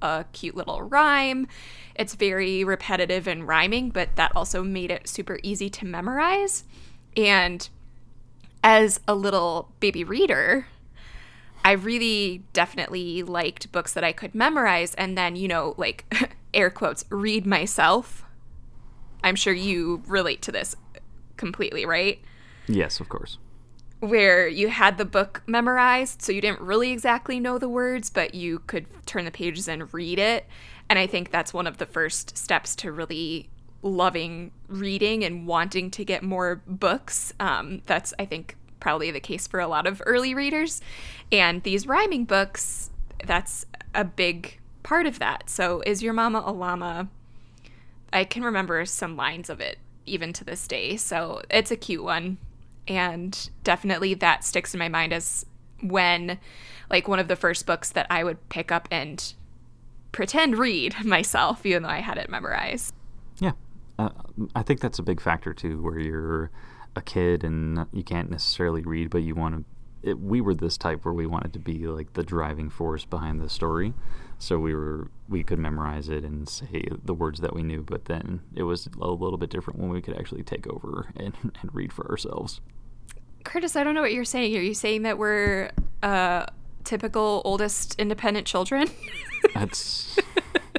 a 0.00 0.24
cute 0.32 0.56
little 0.56 0.82
rhyme. 0.82 1.46
It's 1.94 2.14
very 2.14 2.64
repetitive 2.64 3.26
and 3.26 3.46
rhyming, 3.46 3.90
but 3.90 4.16
that 4.16 4.32
also 4.34 4.62
made 4.62 4.90
it 4.90 5.08
super 5.08 5.38
easy 5.42 5.68
to 5.70 5.84
memorize. 5.84 6.64
And 7.16 7.68
as 8.62 9.00
a 9.06 9.14
little 9.14 9.72
baby 9.80 10.04
reader, 10.04 10.66
I 11.64 11.72
really 11.72 12.44
definitely 12.52 13.22
liked 13.22 13.70
books 13.72 13.92
that 13.94 14.04
I 14.04 14.12
could 14.12 14.34
memorize 14.34 14.94
and 14.94 15.16
then, 15.18 15.36
you 15.36 15.48
know, 15.48 15.74
like 15.76 16.04
air 16.54 16.70
quotes, 16.70 17.04
read 17.10 17.46
myself. 17.46 18.24
I'm 19.22 19.34
sure 19.34 19.52
you 19.52 20.02
relate 20.06 20.42
to 20.42 20.52
this 20.52 20.76
completely, 21.36 21.84
right? 21.84 22.20
Yes, 22.68 23.00
of 23.00 23.08
course. 23.08 23.38
Where 24.00 24.46
you 24.46 24.68
had 24.68 24.96
the 24.96 25.04
book 25.04 25.42
memorized, 25.46 26.22
so 26.22 26.30
you 26.30 26.40
didn't 26.40 26.60
really 26.60 26.92
exactly 26.92 27.40
know 27.40 27.58
the 27.58 27.68
words, 27.68 28.10
but 28.10 28.34
you 28.34 28.60
could 28.60 28.86
turn 29.06 29.24
the 29.24 29.30
pages 29.30 29.66
and 29.66 29.92
read 29.92 30.18
it. 30.18 30.46
And 30.88 30.98
I 30.98 31.06
think 31.06 31.30
that's 31.30 31.52
one 31.52 31.66
of 31.66 31.78
the 31.78 31.86
first 31.86 32.38
steps 32.38 32.76
to 32.76 32.92
really 32.92 33.50
loving 33.82 34.50
reading 34.66 35.24
and 35.24 35.46
wanting 35.46 35.90
to 35.92 36.04
get 36.04 36.22
more 36.22 36.62
books. 36.66 37.32
Um, 37.38 37.82
that's, 37.86 38.12
I 38.18 38.24
think, 38.24 38.56
probably 38.80 39.10
the 39.10 39.20
case 39.20 39.46
for 39.46 39.60
a 39.60 39.68
lot 39.68 39.86
of 39.86 40.02
early 40.06 40.34
readers. 40.34 40.80
And 41.30 41.62
these 41.62 41.86
rhyming 41.86 42.24
books, 42.24 42.90
that's 43.24 43.66
a 43.94 44.04
big 44.04 44.58
part 44.82 45.06
of 45.06 45.18
that. 45.18 45.50
So, 45.50 45.82
Is 45.86 46.02
Your 46.02 46.12
Mama 46.12 46.42
a 46.44 46.52
Llama? 46.52 47.08
I 48.12 48.24
can 48.24 48.42
remember 48.42 48.84
some 48.84 49.16
lines 49.16 49.50
of 49.50 49.60
it 49.60 49.78
even 50.06 50.32
to 50.32 50.44
this 50.44 50.66
day. 50.66 50.96
So 50.96 51.42
it's 51.50 51.70
a 51.70 51.76
cute 51.76 52.02
one. 52.02 52.38
And 52.86 53.50
definitely 53.64 54.14
that 54.14 54.44
sticks 54.44 54.72
in 54.72 54.78
my 54.78 54.88
mind 54.88 55.12
as 55.12 55.44
when, 55.82 56.38
like, 56.88 57.06
one 57.06 57.18
of 57.18 57.28
the 57.28 57.36
first 57.36 57.66
books 57.66 57.90
that 57.90 58.06
I 58.08 58.24
would 58.24 58.48
pick 58.48 58.72
up 58.72 58.88
and 58.90 59.34
pretend 60.10 60.58
read 60.58 60.96
myself, 61.04 61.66
even 61.66 61.82
though 61.82 61.90
I 61.90 62.00
had 62.00 62.16
it 62.16 62.30
memorized. 62.30 62.94
Yeah. 63.38 63.52
Uh, 63.98 64.10
I 64.54 64.62
think 64.62 64.80
that's 64.80 64.98
a 64.98 65.02
big 65.02 65.20
factor, 65.20 65.52
too, 65.52 65.82
where 65.82 65.98
you're 65.98 66.50
a 66.94 67.02
kid 67.02 67.44
and 67.44 67.86
you 67.92 68.02
can't 68.02 68.30
necessarily 68.30 68.82
read, 68.82 69.10
but 69.10 69.18
you 69.18 69.34
want 69.34 69.56
to. 69.56 70.10
It, 70.10 70.20
we 70.20 70.40
were 70.40 70.54
this 70.54 70.76
type 70.78 71.04
where 71.04 71.14
we 71.14 71.26
wanted 71.26 71.52
to 71.54 71.58
be 71.58 71.86
like 71.88 72.12
the 72.12 72.22
driving 72.22 72.70
force 72.70 73.04
behind 73.04 73.40
the 73.40 73.48
story. 73.48 73.94
So 74.38 74.58
we 74.58 74.74
were 74.74 75.10
we 75.28 75.42
could 75.42 75.58
memorize 75.58 76.08
it 76.08 76.24
and 76.24 76.48
say 76.48 76.88
the 77.04 77.14
words 77.14 77.40
that 77.40 77.54
we 77.54 77.62
knew 77.62 77.82
but 77.82 78.04
then 78.04 78.40
it 78.54 78.62
was 78.62 78.88
a 79.00 79.06
little 79.08 79.36
bit 79.36 79.50
different 79.50 79.80
when 79.80 79.90
we 79.90 80.00
could 80.00 80.16
actually 80.16 80.44
take 80.44 80.66
over 80.68 81.12
and, 81.16 81.34
and 81.42 81.74
read 81.74 81.92
for 81.92 82.08
ourselves. 82.08 82.60
Curtis 83.44 83.76
i 83.76 83.84
don't 83.84 83.94
know 83.94 84.02
what 84.02 84.12
you're 84.12 84.24
saying. 84.24 84.56
Are 84.56 84.60
you 84.60 84.74
saying 84.74 85.02
that 85.02 85.18
we're 85.18 85.70
uh 86.02 86.46
typical 86.84 87.42
oldest 87.44 87.98
independent 87.98 88.46
children? 88.46 88.88
That's 89.54 90.16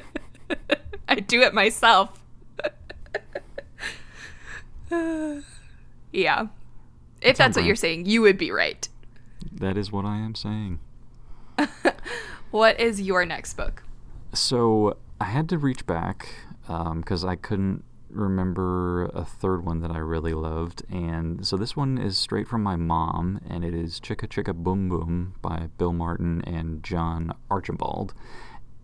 i 1.08 1.16
do 1.16 1.42
it 1.42 1.52
myself 1.52 2.19
yeah 6.12 6.46
if 7.22 7.36
that's 7.36 7.56
what 7.56 7.64
you're 7.64 7.76
saying 7.76 8.06
you 8.06 8.20
would 8.22 8.38
be 8.38 8.50
right 8.50 8.88
that 9.52 9.76
is 9.76 9.92
what 9.92 10.04
i 10.04 10.16
am 10.16 10.34
saying 10.34 10.78
what 12.50 12.78
is 12.80 13.00
your 13.00 13.24
next 13.24 13.54
book? 13.54 13.82
So 14.32 14.96
I 15.20 15.24
had 15.24 15.48
to 15.50 15.58
reach 15.58 15.86
back 15.86 16.28
because 16.66 17.24
um, 17.24 17.30
I 17.30 17.36
couldn't 17.36 17.84
remember 18.08 19.06
a 19.06 19.24
third 19.24 19.64
one 19.64 19.80
that 19.80 19.90
I 19.90 19.98
really 19.98 20.34
loved. 20.34 20.82
And 20.90 21.46
so 21.46 21.56
this 21.56 21.76
one 21.76 21.98
is 21.98 22.18
straight 22.18 22.48
from 22.48 22.62
my 22.62 22.76
mom, 22.76 23.40
and 23.48 23.64
it 23.64 23.74
is 23.74 24.00
Chicka 24.00 24.26
Chicka 24.26 24.54
Boom 24.54 24.88
Boom 24.88 25.34
by 25.42 25.68
Bill 25.78 25.92
Martin 25.92 26.42
and 26.42 26.82
John 26.82 27.32
Archambault. 27.50 28.12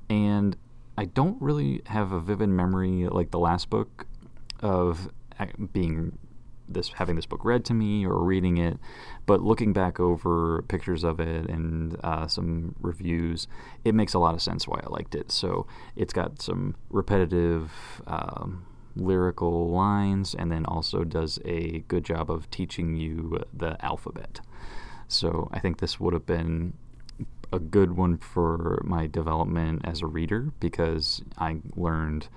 And 0.09 0.57
I 0.97 1.07
don't 1.07 1.41
really 1.43 1.83
have 1.87 2.13
a 2.13 2.21
vivid 2.21 2.49
memory 2.49 3.09
like 3.09 3.31
the 3.31 3.39
last 3.39 3.69
book 3.69 4.07
of 4.61 5.09
being 5.73 6.19
this 6.69 6.89
having 6.95 7.15
this 7.17 7.27
book 7.27 7.45
read 7.45 7.65
to 7.65 7.75
me 7.75 8.05
or 8.05 8.23
reading 8.25 8.57
it, 8.57 8.79
but 9.25 9.41
looking 9.41 9.73
back 9.73 10.01
over 10.01 10.63
pictures 10.63 11.05
of 11.05 11.21
it 11.21 11.49
and 11.49 11.97
uh, 12.03 12.27
some 12.27 12.75
reviews, 12.81 13.47
it 13.85 13.95
makes 13.95 14.15
a 14.15 14.19
lot 14.19 14.35
of 14.35 14.43
sense 14.43 14.67
why 14.67 14.81
I 14.83 14.89
liked 14.89 15.15
it. 15.15 15.31
So 15.31 15.67
it's 15.95 16.13
got 16.13 16.43
some 16.43 16.75
repetitive 16.91 17.71
um, 18.07 18.67
lyrical 18.97 19.71
lines, 19.71 20.35
and 20.35 20.51
then 20.51 20.65
also 20.65 21.05
does 21.05 21.39
a 21.45 21.85
good 21.89 22.05
job 22.05 22.31
of 22.31 22.51
teaching 22.51 22.97
you 22.97 23.41
the 23.53 23.83
alphabet. 23.85 24.41
So 25.09 25.49
I 25.53 25.61
think 25.61 25.79
this 25.79 26.01
would 26.01 26.15
have 26.15 26.27
been 26.27 26.73
a 27.53 27.59
good 27.59 27.97
one 27.97 28.17
for 28.17 28.83
my 28.85 29.07
development 29.07 29.83
as 29.85 30.03
a 30.03 30.07
reader 30.07 30.53
because 30.59 31.23
I 31.39 31.59
learned 31.77 32.29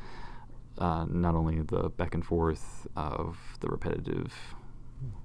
uh, 0.79 1.05
not 1.09 1.35
only 1.35 1.61
the 1.61 1.89
back 1.89 2.13
and 2.15 2.25
forth 2.25 2.87
of 2.95 3.37
the 3.59 3.67
repetitive 3.67 4.33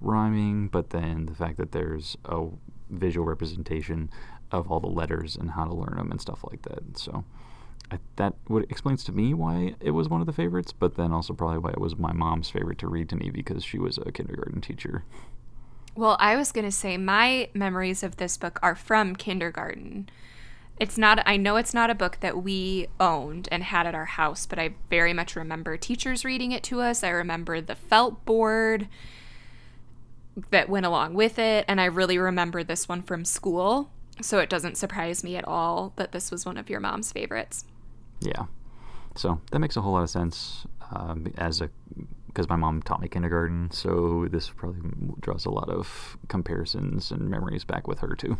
rhyming, 0.01 0.69
but 0.69 0.90
then 0.90 1.27
the 1.27 1.35
fact 1.35 1.57
that 1.57 1.73
there's 1.73 2.17
a 2.25 2.47
visual 2.90 3.27
representation 3.27 4.11
of 4.53 4.71
all 4.71 4.81
the 4.81 4.87
letters 4.87 5.37
and 5.37 5.53
how 5.53 5.64
to 5.64 5.75
learn 5.75 5.97
them 5.97 6.11
and 6.11 6.21
stuff 6.21 6.45
like 6.51 6.62
that. 6.62 6.99
So 6.99 7.25
I, 7.90 7.99
that 8.17 8.35
what 8.47 8.64
explains 8.71 9.05
to 9.05 9.12
me 9.12 9.35
why 9.35 9.75
it 9.81 9.93
was 9.93 10.09
one 10.09 10.21
of 10.21 10.27
the 10.27 10.33
favorites, 10.33 10.73
but 10.73 10.97
then 10.97 11.12
also 11.12 11.33
probably 11.33 11.59
why 11.59 11.71
it 11.71 11.81
was 11.81 11.97
my 11.97 12.12
mom's 12.12 12.51
favorite 12.51 12.79
to 12.79 12.88
read 12.88 13.09
to 13.11 13.17
me 13.17 13.31
because 13.31 13.64
she 13.64 13.79
was 13.79 13.99
a 13.99 14.12
kindergarten 14.12 14.61
teacher. 14.61 15.05
Well, 15.97 16.17
I 16.19 16.37
was 16.37 16.51
going 16.51 16.64
to 16.64 16.73
say 16.73 16.97
my 16.97 17.49
memories 17.55 18.03
of 18.03 18.17
this 18.17 18.37
book 18.37 18.59
are 18.62 18.75
from 18.75 19.14
kindergarten. 19.14 20.09
It's 20.78 20.98
not, 20.98 21.22
I 21.24 21.37
know 21.37 21.56
it's 21.56 21.72
not 21.72 21.90
a 21.90 21.94
book 21.94 22.18
that 22.20 22.42
we 22.42 22.88
owned 22.98 23.48
and 23.52 23.62
had 23.62 23.87
at 23.87 23.94
our 23.94 24.06
house, 24.06 24.44
but 24.44 24.58
I 24.58 24.74
very 24.90 25.12
much 25.12 25.37
remember 25.37 25.76
teachers 25.76 26.24
reading 26.24 26.50
it 26.50 26.64
to 26.64 26.80
us. 26.80 27.04
I 27.04 27.10
remember 27.10 27.60
the 27.60 27.76
felt 27.76 28.24
board 28.24 28.88
that 30.50 30.68
went 30.68 30.84
along 30.84 31.14
with 31.14 31.38
it. 31.38 31.64
And 31.68 31.80
I 31.80 31.84
really 31.84 32.18
remember 32.18 32.64
this 32.64 32.88
one 32.88 33.02
from 33.02 33.24
school. 33.24 33.90
So 34.20 34.38
it 34.38 34.48
doesn't 34.48 34.76
surprise 34.76 35.22
me 35.22 35.37
at 35.37 35.46
all 35.46 35.92
that 35.96 36.12
this 36.12 36.30
was 36.30 36.44
one 36.44 36.56
of 36.56 36.68
your 36.68 36.80
mom's 36.80 37.12
favorites. 37.12 37.64
Yeah. 38.20 38.46
So 39.16 39.40
that 39.52 39.60
makes 39.60 39.76
a 39.76 39.80
whole 39.80 39.92
lot 39.92 40.02
of 40.02 40.10
sense 40.10 40.66
um, 40.92 41.32
as 41.37 41.60
a 41.60 41.70
because 42.26 42.48
my 42.48 42.56
mom 42.56 42.82
taught 42.82 43.00
me 43.00 43.06
kindergarten, 43.06 43.70
so 43.70 44.26
this 44.28 44.50
probably 44.50 44.90
draws 45.20 45.46
a 45.46 45.50
lot 45.50 45.68
of 45.68 46.18
comparisons 46.26 47.12
and 47.12 47.30
memories 47.30 47.62
back 47.62 47.87
with 47.87 48.00
her 48.00 48.16
too. 48.16 48.37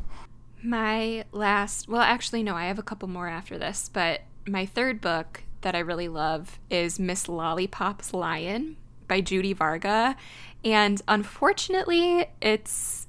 My 0.65 1.27
last, 1.31 1.89
well, 1.91 2.01
actually, 2.01 2.43
no, 2.43 2.57
I 2.57 2.65
have 2.69 2.79
a 2.79 2.83
couple 2.83 3.07
more 3.07 3.29
after 3.29 3.59
this, 3.59 3.91
but 3.93 4.23
my 4.47 4.65
third 4.65 5.03
book 5.03 5.43
that 5.61 5.75
I 5.75 5.81
really 5.81 6.09
love 6.09 6.59
is 6.71 6.99
Miss 6.99 7.29
Lollipop's 7.29 8.15
Lion 8.15 8.79
by 9.07 9.21
Judy 9.21 9.53
Varga. 9.53 10.17
And 10.65 11.03
unfortunately, 11.07 12.31
it's 12.41 13.07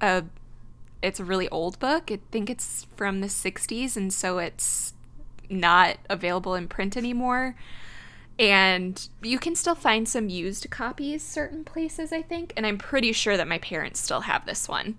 a 0.00 0.24
it's 1.02 1.20
a 1.20 1.24
really 1.24 1.48
old 1.50 1.78
book. 1.78 2.10
I 2.10 2.20
think 2.30 2.48
it's 2.48 2.86
from 2.96 3.20
the 3.20 3.26
60s 3.28 3.94
and 3.94 4.10
so 4.10 4.38
it's 4.38 4.94
not 5.50 5.98
available 6.08 6.54
in 6.54 6.68
print 6.68 6.96
anymore. 6.96 7.54
And 8.38 9.08
you 9.20 9.38
can 9.38 9.54
still 9.54 9.74
find 9.74 10.08
some 10.08 10.28
used 10.28 10.70
copies 10.70 11.22
certain 11.22 11.64
places, 11.64 12.12
I 12.12 12.22
think, 12.22 12.52
and 12.56 12.64
I'm 12.66 12.78
pretty 12.78 13.12
sure 13.12 13.36
that 13.36 13.48
my 13.48 13.58
parents 13.58 14.00
still 14.00 14.22
have 14.22 14.46
this 14.46 14.68
one. 14.68 14.96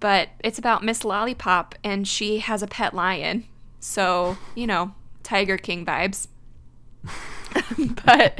But 0.00 0.30
it's 0.42 0.58
about 0.58 0.82
Miss 0.82 1.04
Lollipop 1.04 1.74
and 1.84 2.08
she 2.08 2.38
has 2.38 2.62
a 2.62 2.66
pet 2.66 2.94
lion. 2.94 3.44
So, 3.78 4.38
you 4.54 4.66
know, 4.66 4.94
Tiger 5.22 5.58
King 5.58 5.84
vibes. 5.84 6.28
but 8.04 8.38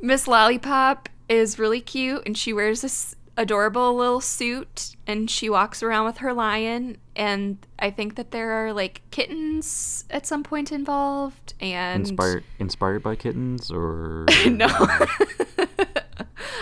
Miss 0.00 0.26
Lollipop 0.26 1.08
is 1.28 1.58
really 1.58 1.80
cute 1.80 2.22
and 2.26 2.36
she 2.36 2.52
wears 2.52 2.80
this 2.80 3.14
adorable 3.36 3.96
little 3.96 4.20
suit 4.20 4.96
and 5.06 5.30
she 5.30 5.48
walks 5.48 5.82
around 5.82 6.04
with 6.04 6.18
her 6.18 6.32
lion 6.32 6.96
and 7.16 7.64
I 7.78 7.90
think 7.90 8.16
that 8.16 8.32
there 8.32 8.50
are 8.50 8.72
like 8.72 9.02
kittens 9.10 10.04
at 10.10 10.26
some 10.26 10.42
point 10.42 10.72
involved 10.72 11.54
and 11.60 12.06
inspired 12.06 12.44
inspired 12.58 13.02
by 13.02 13.16
kittens 13.16 13.70
or 13.70 14.26
no 14.46 14.68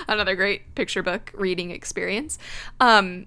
another 0.09 0.37
great 0.37 0.73
picture 0.77 1.03
book 1.03 1.33
reading 1.35 1.73
experience 1.73 2.39
um 2.79 3.27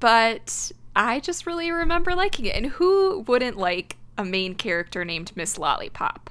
but 0.00 0.72
I 0.94 1.20
just 1.20 1.46
really 1.46 1.70
remember 1.70 2.14
liking 2.14 2.46
it 2.46 2.56
and 2.56 2.66
who 2.66 3.20
wouldn't 3.20 3.56
like 3.56 3.96
a 4.18 4.24
main 4.24 4.54
character 4.54 5.04
named 5.04 5.32
Miss 5.34 5.58
Lollipop 5.58 6.30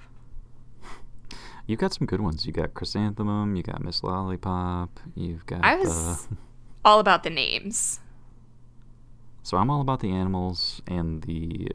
You've 1.72 1.80
got 1.80 1.94
some 1.94 2.06
good 2.06 2.20
ones. 2.20 2.46
You 2.46 2.52
got 2.52 2.74
Chrysanthemum, 2.74 3.56
you 3.56 3.64
got 3.64 3.82
Miss 3.82 4.04
Lollipop, 4.04 5.00
you've 5.16 5.46
got. 5.46 5.64
I 5.64 5.76
was 5.76 5.90
uh, 5.90 6.36
all 6.84 7.00
about 7.00 7.24
the 7.24 7.30
names. 7.30 8.02
So 9.44 9.56
I'm 9.56 9.70
all 9.70 9.80
about 9.80 10.02
the 10.02 10.12
animals 10.12 10.82
and 10.86 11.22
the 11.24 11.70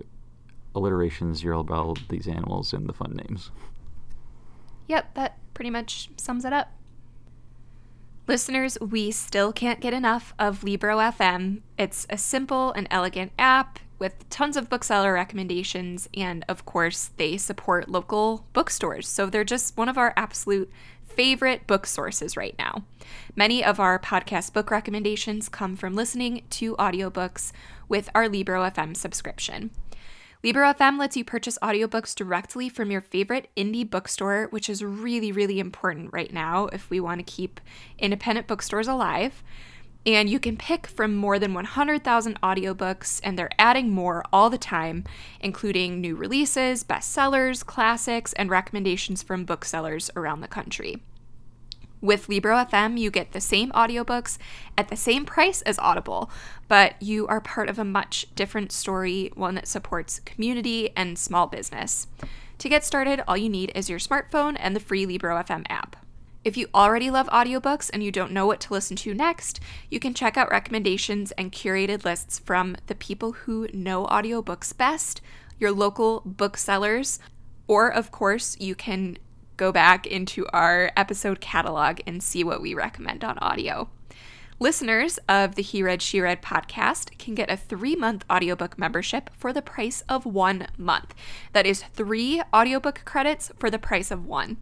alliterations. 0.74 1.42
You're 1.42 1.54
all 1.54 1.62
about 1.62 1.98
these 2.10 2.28
animals 2.28 2.74
and 2.74 2.86
the 2.86 2.92
fun 2.92 3.12
names. 3.12 3.50
Yep, 4.86 5.14
that 5.14 5.38
pretty 5.54 5.70
much 5.70 6.10
sums 6.18 6.44
it 6.44 6.52
up. 6.52 6.70
Listeners, 8.28 8.76
we 8.80 9.12
still 9.12 9.52
can't 9.52 9.78
get 9.80 9.94
enough 9.94 10.34
of 10.36 10.64
Libro 10.64 10.98
FM. 10.98 11.60
It's 11.78 12.08
a 12.10 12.18
simple 12.18 12.72
and 12.72 12.88
elegant 12.90 13.30
app 13.38 13.78
with 14.00 14.28
tons 14.30 14.56
of 14.56 14.68
bookseller 14.68 15.12
recommendations. 15.12 16.08
And 16.12 16.44
of 16.48 16.64
course, 16.64 17.10
they 17.18 17.36
support 17.36 17.88
local 17.88 18.44
bookstores. 18.52 19.08
So 19.08 19.26
they're 19.26 19.44
just 19.44 19.76
one 19.76 19.88
of 19.88 19.96
our 19.96 20.12
absolute 20.16 20.68
favorite 21.04 21.68
book 21.68 21.86
sources 21.86 22.36
right 22.36 22.56
now. 22.58 22.82
Many 23.36 23.64
of 23.64 23.78
our 23.78 23.96
podcast 23.96 24.52
book 24.52 24.72
recommendations 24.72 25.48
come 25.48 25.76
from 25.76 25.94
listening 25.94 26.42
to 26.50 26.74
audiobooks 26.76 27.52
with 27.88 28.10
our 28.12 28.28
Libro 28.28 28.62
FM 28.68 28.96
subscription. 28.96 29.70
Libro 30.46 30.72
FM 30.72 30.96
lets 30.96 31.16
you 31.16 31.24
purchase 31.24 31.58
audiobooks 31.60 32.14
directly 32.14 32.68
from 32.68 32.88
your 32.88 33.00
favorite 33.00 33.50
indie 33.56 33.90
bookstore, 33.90 34.46
which 34.50 34.70
is 34.70 34.80
really, 34.80 35.32
really 35.32 35.58
important 35.58 36.12
right 36.12 36.32
now 36.32 36.66
if 36.66 36.88
we 36.88 37.00
want 37.00 37.18
to 37.18 37.24
keep 37.24 37.60
independent 37.98 38.46
bookstores 38.46 38.86
alive. 38.86 39.42
And 40.06 40.30
you 40.30 40.38
can 40.38 40.56
pick 40.56 40.86
from 40.86 41.16
more 41.16 41.40
than 41.40 41.52
100,000 41.52 42.40
audiobooks, 42.42 43.20
and 43.24 43.36
they're 43.36 43.50
adding 43.58 43.90
more 43.90 44.22
all 44.32 44.48
the 44.48 44.56
time, 44.56 45.02
including 45.40 46.00
new 46.00 46.14
releases, 46.14 46.84
bestsellers, 46.84 47.66
classics, 47.66 48.32
and 48.34 48.48
recommendations 48.48 49.24
from 49.24 49.44
booksellers 49.44 50.12
around 50.14 50.42
the 50.42 50.46
country. 50.46 51.02
With 52.06 52.28
Libro.fm, 52.28 53.00
you 53.00 53.10
get 53.10 53.32
the 53.32 53.40
same 53.40 53.72
audiobooks 53.72 54.38
at 54.78 54.90
the 54.90 54.96
same 54.96 55.24
price 55.24 55.60
as 55.62 55.76
Audible, 55.80 56.30
but 56.68 56.94
you 57.02 57.26
are 57.26 57.40
part 57.40 57.68
of 57.68 57.80
a 57.80 57.84
much 57.84 58.28
different 58.36 58.70
story, 58.70 59.32
one 59.34 59.56
that 59.56 59.66
supports 59.66 60.20
community 60.20 60.90
and 60.94 61.18
small 61.18 61.48
business. 61.48 62.06
To 62.58 62.68
get 62.68 62.84
started, 62.84 63.24
all 63.26 63.36
you 63.36 63.48
need 63.48 63.72
is 63.74 63.90
your 63.90 63.98
smartphone 63.98 64.56
and 64.60 64.76
the 64.76 64.80
free 64.80 65.04
Libro.fm 65.04 65.66
app. 65.68 65.96
If 66.44 66.56
you 66.56 66.68
already 66.72 67.10
love 67.10 67.26
audiobooks 67.30 67.90
and 67.92 68.04
you 68.04 68.12
don't 68.12 68.30
know 68.30 68.46
what 68.46 68.60
to 68.60 68.72
listen 68.72 68.96
to 68.98 69.12
next, 69.12 69.58
you 69.90 69.98
can 69.98 70.14
check 70.14 70.36
out 70.36 70.48
recommendations 70.48 71.32
and 71.32 71.50
curated 71.50 72.04
lists 72.04 72.38
from 72.38 72.76
the 72.86 72.94
people 72.94 73.32
who 73.32 73.66
know 73.72 74.06
audiobooks 74.06 74.76
best, 74.76 75.20
your 75.58 75.72
local 75.72 76.22
booksellers, 76.24 77.18
or 77.66 77.88
of 77.88 78.12
course, 78.12 78.56
you 78.60 78.76
can 78.76 79.18
go 79.56 79.72
back 79.72 80.06
into 80.06 80.46
our 80.52 80.90
episode 80.96 81.40
catalog 81.40 82.00
and 82.06 82.22
see 82.22 82.44
what 82.44 82.60
we 82.60 82.74
recommend 82.74 83.24
on 83.24 83.38
audio. 83.38 83.88
Listeners 84.58 85.18
of 85.28 85.54
the 85.54 85.62
He 85.62 85.82
Read, 85.82 86.00
She 86.00 86.18
Read 86.20 86.40
podcast 86.40 87.18
can 87.18 87.34
get 87.34 87.50
a 87.50 87.58
three 87.58 87.94
month 87.94 88.24
audiobook 88.30 88.78
membership 88.78 89.28
for 89.36 89.52
the 89.52 89.60
price 89.60 90.02
of 90.08 90.24
one 90.24 90.66
month. 90.78 91.14
That 91.52 91.66
is 91.66 91.84
three 91.92 92.40
audiobook 92.54 93.02
credits 93.04 93.52
for 93.58 93.70
the 93.70 93.78
price 93.78 94.10
of 94.10 94.24
one. 94.24 94.56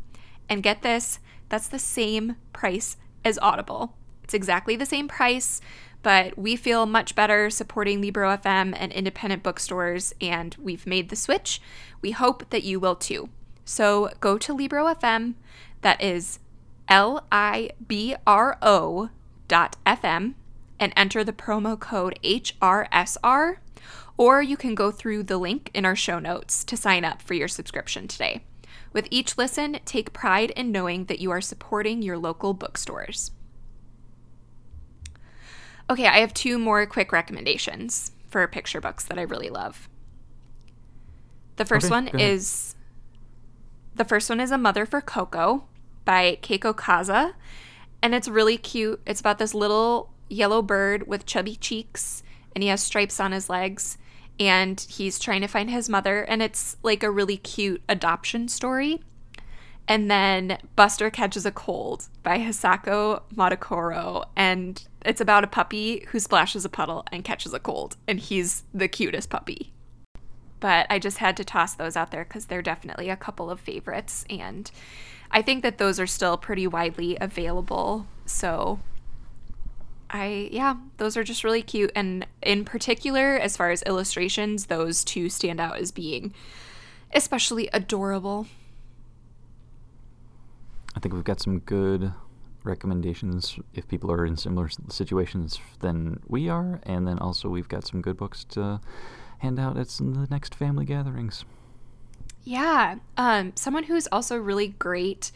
And 0.49 0.65
get 0.65 0.83
this, 0.83 1.21
that's 1.49 1.69
the 1.69 1.79
same 1.79 2.37
price 2.53 2.97
as 3.25 3.39
Audible. 3.39 3.97
It's 4.25 4.35
exactly 4.35 4.75
the 4.75 4.87
same 4.87 5.07
price, 5.07 5.61
but 6.03 6.37
we 6.37 6.57
feel 6.57 6.87
much 6.87 7.15
better 7.15 7.49
supporting 7.49 8.01
Libro 8.01 8.37
FM 8.37 8.75
and 8.77 8.93
independent 8.93 9.43
bookstores, 9.43 10.13
and 10.21 10.57
we've 10.59 10.87
made 10.87 11.09
the 11.09 11.17
switch. 11.17 11.61
We 12.03 12.11
hope 12.11 12.51
that 12.51 12.65
you 12.65 12.81
will 12.81 12.97
too. 12.97 13.29
So 13.65 14.11
go 14.21 14.39
to 14.39 14.53
Libro 14.53 14.85
FM, 14.95 15.35
that 15.81 16.03
is 16.03 16.39
L 16.89 17.27
I 17.33 17.71
B 17.87 18.15
R 18.27 18.59
O 18.63 19.11
dot 19.49 19.77
FM, 19.87 20.35
and 20.79 20.93
enter 20.97 21.25
the 21.25 21.33
promo 21.33 21.79
code 21.79 22.19
HRSR, 22.23 23.57
or 24.17 24.43
you 24.43 24.57
can 24.57 24.75
go 24.75 24.91
through 24.91 25.23
the 25.23 25.39
link 25.39 25.71
in 25.75 25.85
our 25.85 25.97
show 25.97 26.19
notes 26.19 26.65
to 26.65 26.77
sign 26.77 27.05
up 27.05 27.23
for 27.23 27.35
your 27.35 27.49
subscription 27.49 28.07
today. 28.07 28.43
With 28.93 29.09
each 29.11 29.37
listen, 29.37 29.79
take 29.85 30.13
pride 30.13 30.51
in 30.53 30.71
knowing 30.71 31.07
that 31.07 31.21
you 31.21 31.31
are 31.31 31.41
supporting 31.41 32.01
your 32.01 32.17
local 32.17 32.55
bookstores. 32.55 33.33
Okay, 35.91 36.07
I 36.07 36.19
have 36.19 36.33
two 36.33 36.59
more 36.59 36.87
quick 36.87 37.13
recommendations 37.13 38.13
for 38.29 38.47
picture 38.47 38.81
books 38.81 39.05
that 39.05 39.19
I 39.19 39.23
really 39.23 39.51
love. 39.51 39.89
The 41.57 41.65
first 41.65 41.87
okay, 41.87 41.95
one 41.95 42.09
is 42.21 42.74
the 43.95 44.05
first 44.05 44.29
one 44.29 44.41
is 44.41 44.51
A 44.51 44.59
Mother 44.59 44.87
for 44.87 45.01
Coco 45.01 45.65
by 46.05 46.39
Keiko 46.43 46.75
Kasza, 46.75 47.35
and 48.03 48.15
it's 48.15 48.29
really 48.29 48.59
cute. 48.59 49.01
It's 49.07 49.21
about 49.21 49.39
this 49.39 49.55
little 49.55 50.11
yellow 50.29 50.63
bird 50.63 51.07
with 51.07 51.27
chubby 51.27 51.57
cheeks, 51.57 52.23
and 52.55 52.63
he 52.63 52.69
has 52.69 52.83
stripes 52.83 53.21
on 53.21 53.33
his 53.33 53.49
legs, 53.49 53.99
and 54.39 54.81
he's 54.89 55.19
trying 55.19 55.41
to 55.43 55.47
find 55.47 55.71
his 55.71 55.89
mother 55.89 56.23
and 56.23 56.43
it's 56.43 56.77
like 56.83 57.03
a 57.03 57.11
really 57.11 57.37
cute 57.37 57.83
adoption 57.89 58.49
story. 58.49 59.03
And 59.87 60.11
then 60.11 60.59
buster 60.77 61.11
catches 61.11 61.45
a 61.45 61.53
cold 61.53 62.09
by 62.23 62.39
hisako 62.39 63.23
madokoro 63.35 64.25
and 64.35 64.83
it's 65.05 65.21
about 65.21 65.45
a 65.45 65.49
puppy 65.49 66.07
who 66.09 66.19
splashes 66.19 66.65
a 66.65 66.71
puddle 66.71 67.05
and 67.13 67.23
catches 67.23 67.53
a 67.53 67.61
cold 67.61 67.97
and 68.09 68.19
he's 68.19 68.65
the 68.73 68.89
cutest 68.89 69.29
puppy 69.29 69.74
but 70.61 70.87
i 70.91 70.99
just 70.99 71.19
had 71.19 71.37
to 71.37 71.45
toss 71.45 71.75
those 71.75 71.97
out 71.97 72.11
there 72.11 72.25
because 72.25 72.47
they're 72.47 72.63
definitely 72.63 73.11
a 73.11 73.17
couple 73.17 73.51
of 73.51 73.61
favorites 73.61 74.25
and 74.31 74.71
i 75.31 75.41
think 75.43 75.63
that 75.63 75.79
those 75.79 75.99
are 76.01 76.07
still 76.07 76.37
pretty 76.37 76.67
widely 76.67 77.17
available 77.21 78.07
so 78.27 78.79
I 80.15 80.49
yeah, 80.53 80.77
those 80.99 81.17
are 81.17 81.25
just 81.25 81.43
really 81.43 81.63
cute 81.63 81.91
and 81.97 82.25
in 82.41 82.65
particular 82.65 83.37
as 83.37 83.57
far 83.57 83.73
as 83.73 83.83
illustrations, 83.83 84.67
those 84.67 85.03
two 85.03 85.29
stand 85.29 85.61
out 85.61 85.79
as 85.79 85.91
being 85.91 86.33
especially 87.13 87.69
adorable. 87.73 88.47
I 90.95 91.01
think 91.01 91.15
we've 91.15 91.25
got 91.25 91.41
some 91.41 91.59
good 91.59 92.13
recommendations 92.63 93.59
if 93.75 93.89
people 93.89 94.11
are 94.13 94.25
in 94.25 94.37
similar 94.37 94.71
situations 94.89 95.59
than 95.81 96.21
we 96.29 96.49
are 96.49 96.81
and 96.85 97.07
then 97.07 97.19
also 97.19 97.49
we've 97.49 97.69
got 97.69 97.85
some 97.87 98.01
good 98.01 98.17
books 98.17 98.45
to 98.45 98.81
hand 99.39 99.59
out 99.59 99.77
at 99.77 99.89
some 99.89 100.15
the 100.15 100.27
next 100.31 100.55
family 100.55 100.85
gatherings. 100.85 101.45
Yeah, 102.43 102.97
um 103.17 103.53
someone 103.57 103.85
who's 103.85 104.07
also 104.09 104.37
really 104.37 104.69
great 104.69 105.33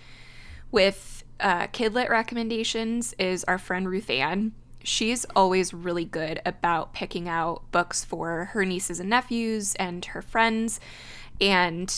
with 0.70 1.24
uh, 1.40 1.68
kidlit 1.68 2.08
recommendations 2.08 3.14
is 3.18 3.44
our 3.44 3.58
friend 3.58 3.88
Ruth 3.88 4.10
Ann 4.10 4.52
she's 4.88 5.24
always 5.36 5.74
really 5.74 6.04
good 6.04 6.40
about 6.46 6.92
picking 6.94 7.28
out 7.28 7.70
books 7.70 8.04
for 8.04 8.46
her 8.46 8.64
nieces 8.64 9.00
and 9.00 9.10
nephews 9.10 9.74
and 9.76 10.04
her 10.06 10.22
friends. 10.22 10.80
And 11.40 11.94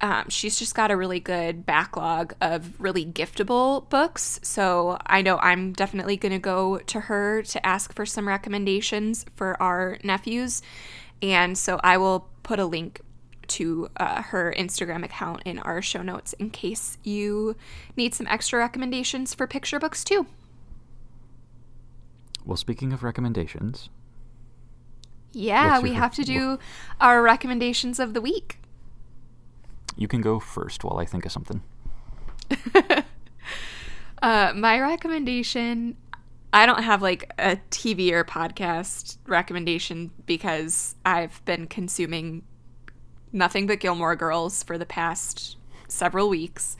um, 0.00 0.28
she's 0.28 0.58
just 0.58 0.74
got 0.74 0.90
a 0.90 0.96
really 0.96 1.20
good 1.20 1.64
backlog 1.64 2.34
of 2.40 2.78
really 2.80 3.06
giftable 3.06 3.88
books. 3.88 4.40
So 4.42 4.98
I 5.06 5.22
know 5.22 5.38
I'm 5.38 5.72
definitely 5.72 6.16
going 6.16 6.32
to 6.32 6.38
go 6.38 6.78
to 6.78 7.00
her 7.00 7.42
to 7.42 7.66
ask 7.66 7.94
for 7.94 8.04
some 8.04 8.28
recommendations 8.28 9.24
for 9.36 9.60
our 9.62 9.98
nephews. 10.02 10.60
And 11.22 11.56
so 11.56 11.80
I 11.82 11.96
will 11.96 12.28
put 12.42 12.58
a 12.58 12.66
link 12.66 13.00
to 13.46 13.88
uh, 13.96 14.22
her 14.22 14.54
Instagram 14.56 15.04
account 15.04 15.42
in 15.44 15.58
our 15.60 15.82
show 15.82 16.02
notes 16.02 16.32
in 16.34 16.50
case 16.50 16.98
you 17.02 17.56
need 17.96 18.14
some 18.14 18.26
extra 18.26 18.58
recommendations 18.58 19.34
for 19.34 19.46
picture 19.46 19.78
books 19.78 20.02
too. 20.04 20.26
Well, 22.44 22.56
speaking 22.56 22.92
of 22.92 23.02
recommendations, 23.02 23.88
yeah, 25.32 25.80
we 25.80 25.94
have 25.94 26.14
to 26.14 26.24
do 26.24 26.58
our 27.00 27.22
recommendations 27.22 27.98
of 27.98 28.14
the 28.14 28.20
week. 28.20 28.58
You 29.96 30.08
can 30.08 30.20
go 30.20 30.38
first 30.38 30.84
while 30.84 30.98
I 30.98 31.04
think 31.04 31.24
of 31.24 31.32
something. 31.32 31.62
uh, 34.22 34.52
my 34.54 34.80
recommendation 34.80 35.96
I 36.54 36.66
don't 36.66 36.84
have 36.84 37.02
like 37.02 37.32
a 37.36 37.56
TV 37.72 38.12
or 38.12 38.22
podcast 38.24 39.18
recommendation 39.26 40.12
because 40.24 40.94
I've 41.04 41.44
been 41.44 41.66
consuming 41.66 42.44
nothing 43.32 43.66
but 43.66 43.80
Gilmore 43.80 44.14
Girls 44.14 44.62
for 44.62 44.78
the 44.78 44.86
past 44.86 45.56
several 45.88 46.28
weeks 46.28 46.76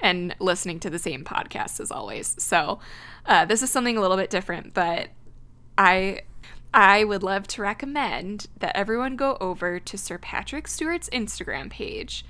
and 0.00 0.34
listening 0.40 0.80
to 0.80 0.90
the 0.90 0.98
same 0.98 1.22
podcast 1.22 1.78
as 1.78 1.92
always. 1.92 2.34
So 2.42 2.80
uh, 3.24 3.44
this 3.44 3.62
is 3.62 3.70
something 3.70 3.96
a 3.96 4.00
little 4.00 4.16
bit 4.16 4.28
different, 4.28 4.74
but 4.74 5.10
I 5.78 6.22
I 6.74 7.04
would 7.04 7.22
love 7.22 7.46
to 7.48 7.62
recommend 7.62 8.48
that 8.58 8.76
everyone 8.76 9.14
go 9.14 9.36
over 9.40 9.78
to 9.78 9.96
Sir 9.96 10.18
Patrick 10.18 10.66
Stewart's 10.66 11.08
Instagram 11.10 11.70
page 11.70 12.24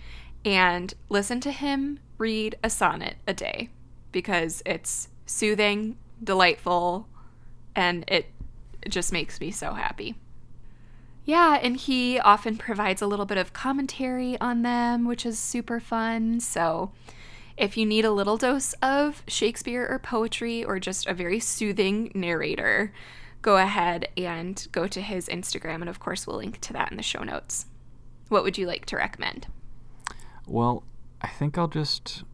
and 0.45 0.93
listen 1.09 1.41
to 1.41 1.53
him 1.53 2.01
read 2.19 2.57
a 2.63 2.69
sonnet 2.69 3.17
a 3.27 3.33
day 3.33 3.71
because 4.11 4.63
it's 4.67 5.09
soothing, 5.25 5.97
delightful, 6.23 7.09
and 7.75 8.05
it 8.09 8.27
just 8.89 9.13
makes 9.13 9.41
me 9.41 9.51
so 9.51 9.75
happy. 9.75 10.17
Yeah, 11.25 11.59
and 11.63 11.77
he 11.77 12.19
often 12.19 12.57
provides 12.57 13.01
a 13.01 13.07
little 13.07 13.27
bit 13.27 13.39
of 13.39 13.53
commentary 13.53 14.41
on 14.41 14.63
them, 14.63 15.07
which 15.07 15.25
is 15.25 15.39
super 15.39 15.79
fun. 15.79 16.41
So, 16.41 16.91
if 17.57 17.77
you 17.77 17.87
need 17.87 18.05
a 18.05 18.11
little 18.11 18.37
dose 18.37 18.73
of 18.83 19.23
Shakespeare 19.29 19.87
or 19.89 19.99
poetry 19.99 20.65
or 20.65 20.81
just 20.81 21.07
a 21.07 21.15
very 21.15 21.39
soothing 21.39 22.11
narrator, 22.15 22.93
go 23.41 23.57
ahead 23.57 24.09
and 24.17 24.67
go 24.73 24.89
to 24.89 25.01
his 25.01 25.29
Instagram. 25.29 25.77
And 25.77 25.89
of 25.89 26.01
course, 26.01 26.27
we'll 26.27 26.39
link 26.39 26.61
to 26.63 26.73
that 26.73 26.91
in 26.91 26.97
the 26.97 27.03
show 27.03 27.23
notes. 27.23 27.67
What 28.29 28.43
would 28.43 28.59
you 28.59 28.67
like 28.67 28.87
to 28.87 28.97
recommend? 28.97 29.47
Well, 30.47 30.83
I 31.21 31.29
think 31.29 31.57
I'll 31.57 31.69
just 31.69 32.25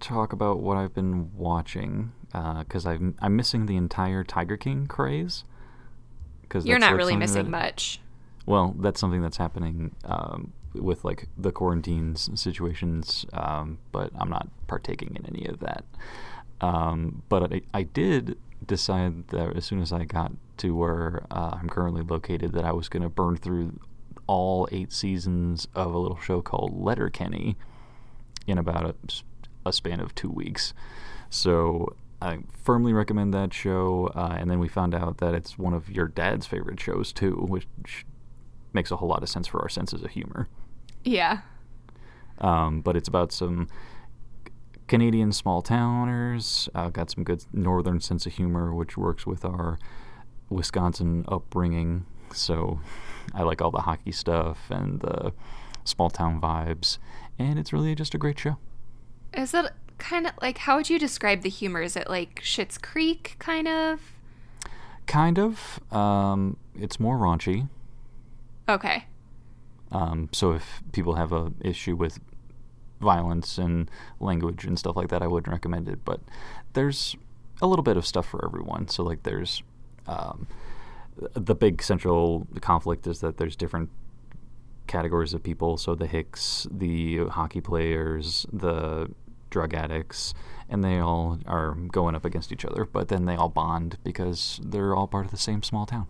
talk 0.00 0.32
about 0.32 0.60
what 0.60 0.76
I've 0.76 0.94
been 0.94 1.30
watching 1.36 2.12
because 2.34 2.86
uh, 2.86 2.90
I'm 2.90 3.14
I'm 3.20 3.36
missing 3.36 3.66
the 3.66 3.76
entire 3.76 4.24
Tiger 4.24 4.56
King 4.56 4.86
craze. 4.86 5.44
Because 6.42 6.66
you're 6.66 6.78
not 6.78 6.92
like 6.92 6.98
really 6.98 7.16
missing 7.16 7.44
that, 7.44 7.50
much. 7.50 8.00
Well, 8.46 8.74
that's 8.78 9.00
something 9.00 9.22
that's 9.22 9.38
happening 9.38 9.94
um, 10.04 10.52
with 10.74 11.04
like 11.04 11.28
the 11.38 11.52
quarantines 11.52 12.28
situations, 12.34 13.24
um, 13.32 13.78
but 13.92 14.10
I'm 14.18 14.28
not 14.28 14.48
partaking 14.66 15.16
in 15.16 15.26
any 15.26 15.46
of 15.46 15.60
that. 15.60 15.84
Um, 16.60 17.22
but 17.28 17.52
I, 17.52 17.60
I 17.72 17.82
did 17.84 18.36
decide 18.66 19.28
that 19.28 19.56
as 19.56 19.64
soon 19.64 19.80
as 19.80 19.92
I 19.92 20.04
got 20.04 20.32
to 20.58 20.76
where 20.76 21.24
uh, 21.30 21.56
I'm 21.60 21.68
currently 21.68 22.02
located, 22.02 22.52
that 22.52 22.64
I 22.64 22.72
was 22.72 22.88
going 22.88 23.02
to 23.02 23.08
burn 23.08 23.36
through 23.36 23.78
all 24.26 24.68
eight 24.72 24.92
seasons 24.92 25.68
of 25.74 25.94
a 25.94 25.98
little 25.98 26.18
show 26.18 26.40
called 26.40 26.72
Letterkenny 26.74 27.56
in 28.46 28.58
about 28.58 28.84
a, 28.84 28.94
a 29.66 29.72
span 29.72 30.00
of 30.00 30.14
two 30.14 30.30
weeks. 30.30 30.74
So 31.30 31.96
I 32.20 32.38
firmly 32.62 32.92
recommend 32.92 33.34
that 33.34 33.52
show. 33.52 34.10
Uh, 34.14 34.36
and 34.38 34.50
then 34.50 34.58
we 34.58 34.68
found 34.68 34.94
out 34.94 35.18
that 35.18 35.34
it's 35.34 35.58
one 35.58 35.74
of 35.74 35.90
your 35.90 36.08
dad's 36.08 36.46
favorite 36.46 36.80
shows 36.80 37.12
too, 37.12 37.46
which 37.48 37.66
makes 38.72 38.90
a 38.90 38.96
whole 38.96 39.08
lot 39.08 39.22
of 39.22 39.28
sense 39.28 39.46
for 39.46 39.60
our 39.60 39.68
senses 39.68 40.02
of 40.02 40.10
humor. 40.10 40.48
Yeah. 41.04 41.40
Um, 42.38 42.80
but 42.80 42.96
it's 42.96 43.08
about 43.08 43.32
some 43.32 43.68
Canadian 44.86 45.32
small 45.32 45.62
towners. 45.62 46.68
Uh, 46.74 46.88
got 46.90 47.10
some 47.10 47.24
good 47.24 47.44
northern 47.52 48.00
sense 48.00 48.26
of 48.26 48.32
humor, 48.32 48.74
which 48.74 48.96
works 48.96 49.26
with 49.26 49.44
our 49.44 49.78
Wisconsin 50.50 51.24
upbringing. 51.28 52.06
So 52.32 52.80
I 53.32 53.42
like 53.42 53.62
all 53.62 53.70
the 53.70 53.82
hockey 53.82 54.12
stuff 54.12 54.70
and 54.70 55.00
the 55.00 55.32
small 55.84 56.10
town 56.10 56.40
vibes, 56.40 56.98
and 57.38 57.58
it's 57.58 57.72
really 57.72 57.94
just 57.94 58.14
a 58.14 58.18
great 58.18 58.38
show. 58.38 58.56
Is 59.32 59.54
it 59.54 59.72
kind 59.98 60.26
of 60.26 60.32
like 60.40 60.58
how 60.58 60.76
would 60.76 60.90
you 60.90 60.98
describe 60.98 61.42
the 61.42 61.48
humor? 61.48 61.82
Is 61.82 61.96
it 61.96 62.08
like 62.08 62.40
Schitt's 62.42 62.78
Creek 62.78 63.36
kind 63.38 63.68
of? 63.68 64.00
Kind 65.06 65.38
of. 65.38 65.80
Um, 65.92 66.56
it's 66.74 66.98
more 66.98 67.16
raunchy. 67.16 67.68
Okay. 68.68 69.04
Um, 69.92 70.28
so 70.32 70.52
if 70.52 70.82
people 70.92 71.14
have 71.14 71.32
a 71.32 71.52
issue 71.60 71.94
with 71.94 72.18
violence 73.00 73.58
and 73.58 73.90
language 74.18 74.64
and 74.64 74.78
stuff 74.78 74.96
like 74.96 75.08
that, 75.08 75.22
I 75.22 75.26
wouldn't 75.26 75.52
recommend 75.52 75.88
it. 75.88 76.04
But 76.04 76.20
there's 76.72 77.16
a 77.62 77.66
little 77.66 77.82
bit 77.82 77.96
of 77.96 78.06
stuff 78.06 78.26
for 78.26 78.44
everyone. 78.44 78.88
So 78.88 79.02
like 79.02 79.22
there's 79.22 79.62
um, 80.06 80.46
the 81.34 81.54
big 81.54 81.82
central 81.82 82.46
conflict 82.60 83.06
is 83.06 83.20
that 83.20 83.36
there's 83.36 83.56
different 83.56 83.90
categories 84.86 85.34
of 85.34 85.42
people. 85.42 85.76
So 85.76 85.94
the 85.94 86.06
Hicks, 86.06 86.66
the 86.70 87.26
hockey 87.28 87.60
players, 87.60 88.46
the 88.52 89.10
drug 89.54 89.72
addicts, 89.72 90.34
and 90.68 90.82
they 90.82 90.98
all 90.98 91.38
are 91.46 91.74
going 91.74 92.16
up 92.16 92.24
against 92.24 92.50
each 92.50 92.64
other. 92.64 92.84
But 92.84 93.06
then 93.06 93.24
they 93.24 93.36
all 93.36 93.48
bond 93.48 93.98
because 94.02 94.60
they're 94.62 94.94
all 94.96 95.06
part 95.06 95.24
of 95.24 95.30
the 95.30 95.38
same 95.38 95.62
small 95.62 95.86
town. 95.86 96.08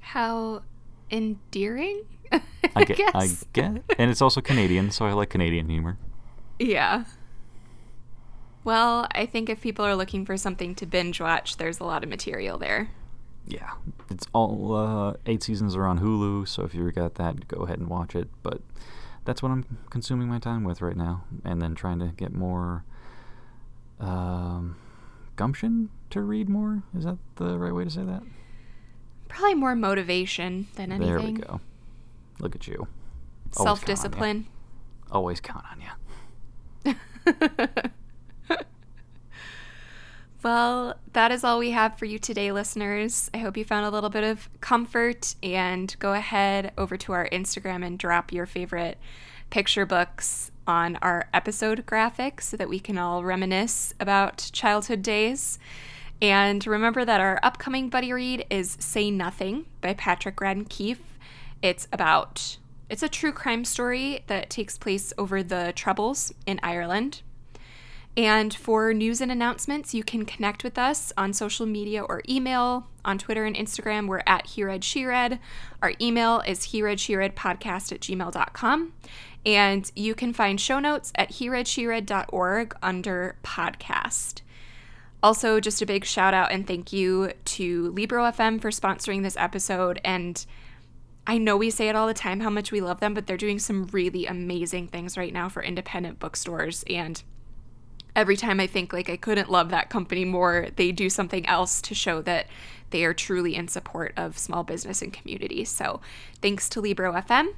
How 0.00 0.62
endearing. 1.10 2.04
I, 2.32 2.40
I 2.76 2.84
get, 2.84 2.96
guess. 2.96 3.14
I 3.14 3.28
get, 3.52 3.82
and 3.98 4.10
it's 4.10 4.22
also 4.22 4.40
Canadian, 4.40 4.92
so 4.92 5.04
I 5.04 5.12
like 5.12 5.30
Canadian 5.30 5.68
humor. 5.68 5.98
Yeah. 6.60 7.04
Well, 8.62 9.08
I 9.12 9.26
think 9.26 9.50
if 9.50 9.60
people 9.60 9.84
are 9.84 9.96
looking 9.96 10.24
for 10.24 10.36
something 10.36 10.74
to 10.76 10.86
binge 10.86 11.20
watch, 11.20 11.56
there's 11.56 11.80
a 11.80 11.84
lot 11.84 12.04
of 12.04 12.08
material 12.08 12.56
there. 12.56 12.90
Yeah, 13.48 13.72
it's 14.10 14.26
all 14.32 14.74
uh, 14.74 15.14
eight 15.26 15.42
seasons 15.42 15.76
are 15.76 15.86
on 15.86 16.00
Hulu, 16.00 16.48
so 16.48 16.64
if 16.64 16.74
you 16.74 16.90
got 16.92 17.14
that, 17.16 17.46
go 17.48 17.58
ahead 17.62 17.78
and 17.78 17.88
watch 17.88 18.14
it. 18.16 18.28
But 18.42 18.60
that's 19.26 19.42
what 19.42 19.50
I'm 19.50 19.78
consuming 19.90 20.28
my 20.28 20.38
time 20.38 20.64
with 20.64 20.80
right 20.80 20.96
now, 20.96 21.24
and 21.44 21.60
then 21.60 21.74
trying 21.74 21.98
to 21.98 22.06
get 22.16 22.32
more 22.32 22.84
um, 24.00 24.76
gumption 25.36 25.90
to 26.10 26.22
read 26.22 26.48
more. 26.48 26.82
Is 26.96 27.04
that 27.04 27.18
the 27.36 27.58
right 27.58 27.74
way 27.74 27.84
to 27.84 27.90
say 27.90 28.04
that? 28.04 28.22
Probably 29.28 29.54
more 29.54 29.74
motivation 29.74 30.68
than 30.76 30.92
anything. 30.92 31.16
There 31.16 31.20
we 31.20 31.32
go. 31.32 31.60
Look 32.38 32.54
at 32.54 32.66
you. 32.66 32.86
Self 33.52 33.84
discipline. 33.84 34.46
Always 35.10 35.40
count 35.40 35.64
on 35.70 35.80
you. 36.86 36.94
Well, 40.46 40.94
that 41.12 41.32
is 41.32 41.42
all 41.42 41.58
we 41.58 41.72
have 41.72 41.98
for 41.98 42.04
you 42.04 42.20
today, 42.20 42.52
listeners. 42.52 43.28
I 43.34 43.38
hope 43.38 43.56
you 43.56 43.64
found 43.64 43.84
a 43.84 43.90
little 43.90 44.10
bit 44.10 44.22
of 44.22 44.48
comfort 44.60 45.34
and 45.42 45.92
go 45.98 46.12
ahead 46.12 46.72
over 46.78 46.96
to 46.98 47.12
our 47.14 47.28
Instagram 47.30 47.84
and 47.84 47.98
drop 47.98 48.32
your 48.32 48.46
favorite 48.46 48.96
picture 49.50 49.84
books 49.84 50.52
on 50.64 51.00
our 51.02 51.28
episode 51.34 51.84
graphic 51.84 52.40
so 52.40 52.56
that 52.58 52.68
we 52.68 52.78
can 52.78 52.96
all 52.96 53.24
reminisce 53.24 53.92
about 53.98 54.48
childhood 54.52 55.02
days. 55.02 55.58
And 56.22 56.64
remember 56.64 57.04
that 57.04 57.20
our 57.20 57.40
upcoming 57.42 57.88
buddy 57.88 58.12
read 58.12 58.46
is 58.48 58.76
Say 58.78 59.10
Nothing 59.10 59.66
by 59.80 59.94
Patrick 59.94 60.36
Radden 60.36 60.68
Keefe. 60.68 61.18
It's 61.60 61.88
about 61.92 62.58
it's 62.88 63.02
a 63.02 63.08
true 63.08 63.32
crime 63.32 63.64
story 63.64 64.22
that 64.28 64.48
takes 64.48 64.78
place 64.78 65.12
over 65.18 65.42
the 65.42 65.72
Troubles 65.74 66.32
in 66.46 66.60
Ireland. 66.62 67.22
And 68.16 68.54
for 68.54 68.94
news 68.94 69.20
and 69.20 69.30
announcements, 69.30 69.92
you 69.92 70.02
can 70.02 70.24
connect 70.24 70.64
with 70.64 70.78
us 70.78 71.12
on 71.18 71.34
social 71.34 71.66
media 71.66 72.02
or 72.02 72.22
email. 72.26 72.88
On 73.04 73.18
Twitter 73.18 73.44
and 73.44 73.54
Instagram, 73.54 74.08
we're 74.08 74.22
at 74.26 74.46
HeRead 74.46 75.38
Our 75.82 75.92
email 76.00 76.40
is 76.40 76.60
HeReadSheReadPodcast 76.68 77.92
at 77.92 78.00
gmail.com. 78.00 78.92
And 79.44 79.92
you 79.94 80.14
can 80.14 80.32
find 80.32 80.58
show 80.58 80.80
notes 80.80 81.12
at 81.14 81.30
HeReadSheRead.org 81.32 82.74
under 82.82 83.36
podcast. 83.44 84.40
Also, 85.22 85.60
just 85.60 85.82
a 85.82 85.86
big 85.86 86.04
shout 86.04 86.32
out 86.34 86.50
and 86.52 86.66
thank 86.66 86.92
you 86.92 87.32
to 87.44 87.90
Libro 87.90 88.24
FM 88.24 88.60
for 88.60 88.70
sponsoring 88.70 89.22
this 89.22 89.36
episode. 89.36 90.00
And 90.04 90.44
I 91.26 91.36
know 91.36 91.56
we 91.56 91.70
say 91.70 91.88
it 91.88 91.96
all 91.96 92.06
the 92.06 92.14
time 92.14 92.40
how 92.40 92.50
much 92.50 92.72
we 92.72 92.80
love 92.80 93.00
them, 93.00 93.12
but 93.12 93.26
they're 93.26 93.36
doing 93.36 93.58
some 93.58 93.86
really 93.88 94.24
amazing 94.24 94.88
things 94.88 95.18
right 95.18 95.32
now 95.32 95.48
for 95.48 95.62
independent 95.62 96.18
bookstores. 96.18 96.82
And 96.88 97.22
every 98.16 98.36
time 98.36 98.58
I 98.58 98.66
think 98.66 98.92
like 98.92 99.10
I 99.10 99.16
couldn't 99.16 99.50
love 99.50 99.70
that 99.70 99.90
company 99.90 100.24
more, 100.24 100.68
they 100.74 100.90
do 100.90 101.08
something 101.08 101.46
else 101.46 101.80
to 101.82 101.94
show 101.94 102.22
that 102.22 102.46
they 102.90 103.04
are 103.04 103.14
truly 103.14 103.54
in 103.54 103.68
support 103.68 104.12
of 104.16 104.38
small 104.38 104.64
business 104.64 105.02
and 105.02 105.12
community. 105.12 105.64
So 105.64 106.00
thanks 106.40 106.68
to 106.70 106.80
Libro 106.80 107.12
FM. 107.12 107.48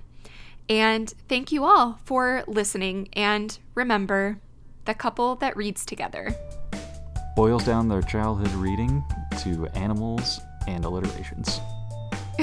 And 0.68 1.14
thank 1.28 1.52
you 1.52 1.64
all 1.64 1.98
for 2.04 2.42
listening. 2.46 3.08
And 3.14 3.56
remember, 3.74 4.38
the 4.84 4.94
couple 4.94 5.36
that 5.36 5.56
reads 5.56 5.86
together 5.86 6.34
boils 7.36 7.64
down 7.64 7.88
their 7.88 8.02
childhood 8.02 8.50
reading 8.54 9.04
to 9.42 9.68
animals 9.74 10.40
and 10.66 10.84
alliterations. 10.84 11.60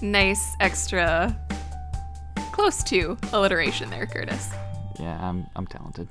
nice 0.00 0.56
extra 0.58 1.38
close 2.50 2.82
to 2.82 3.16
alliteration 3.32 3.88
there, 3.90 4.06
Curtis. 4.06 4.50
Yeah, 4.98 5.28
I'm 5.28 5.46
I'm 5.54 5.66
talented. 5.66 6.08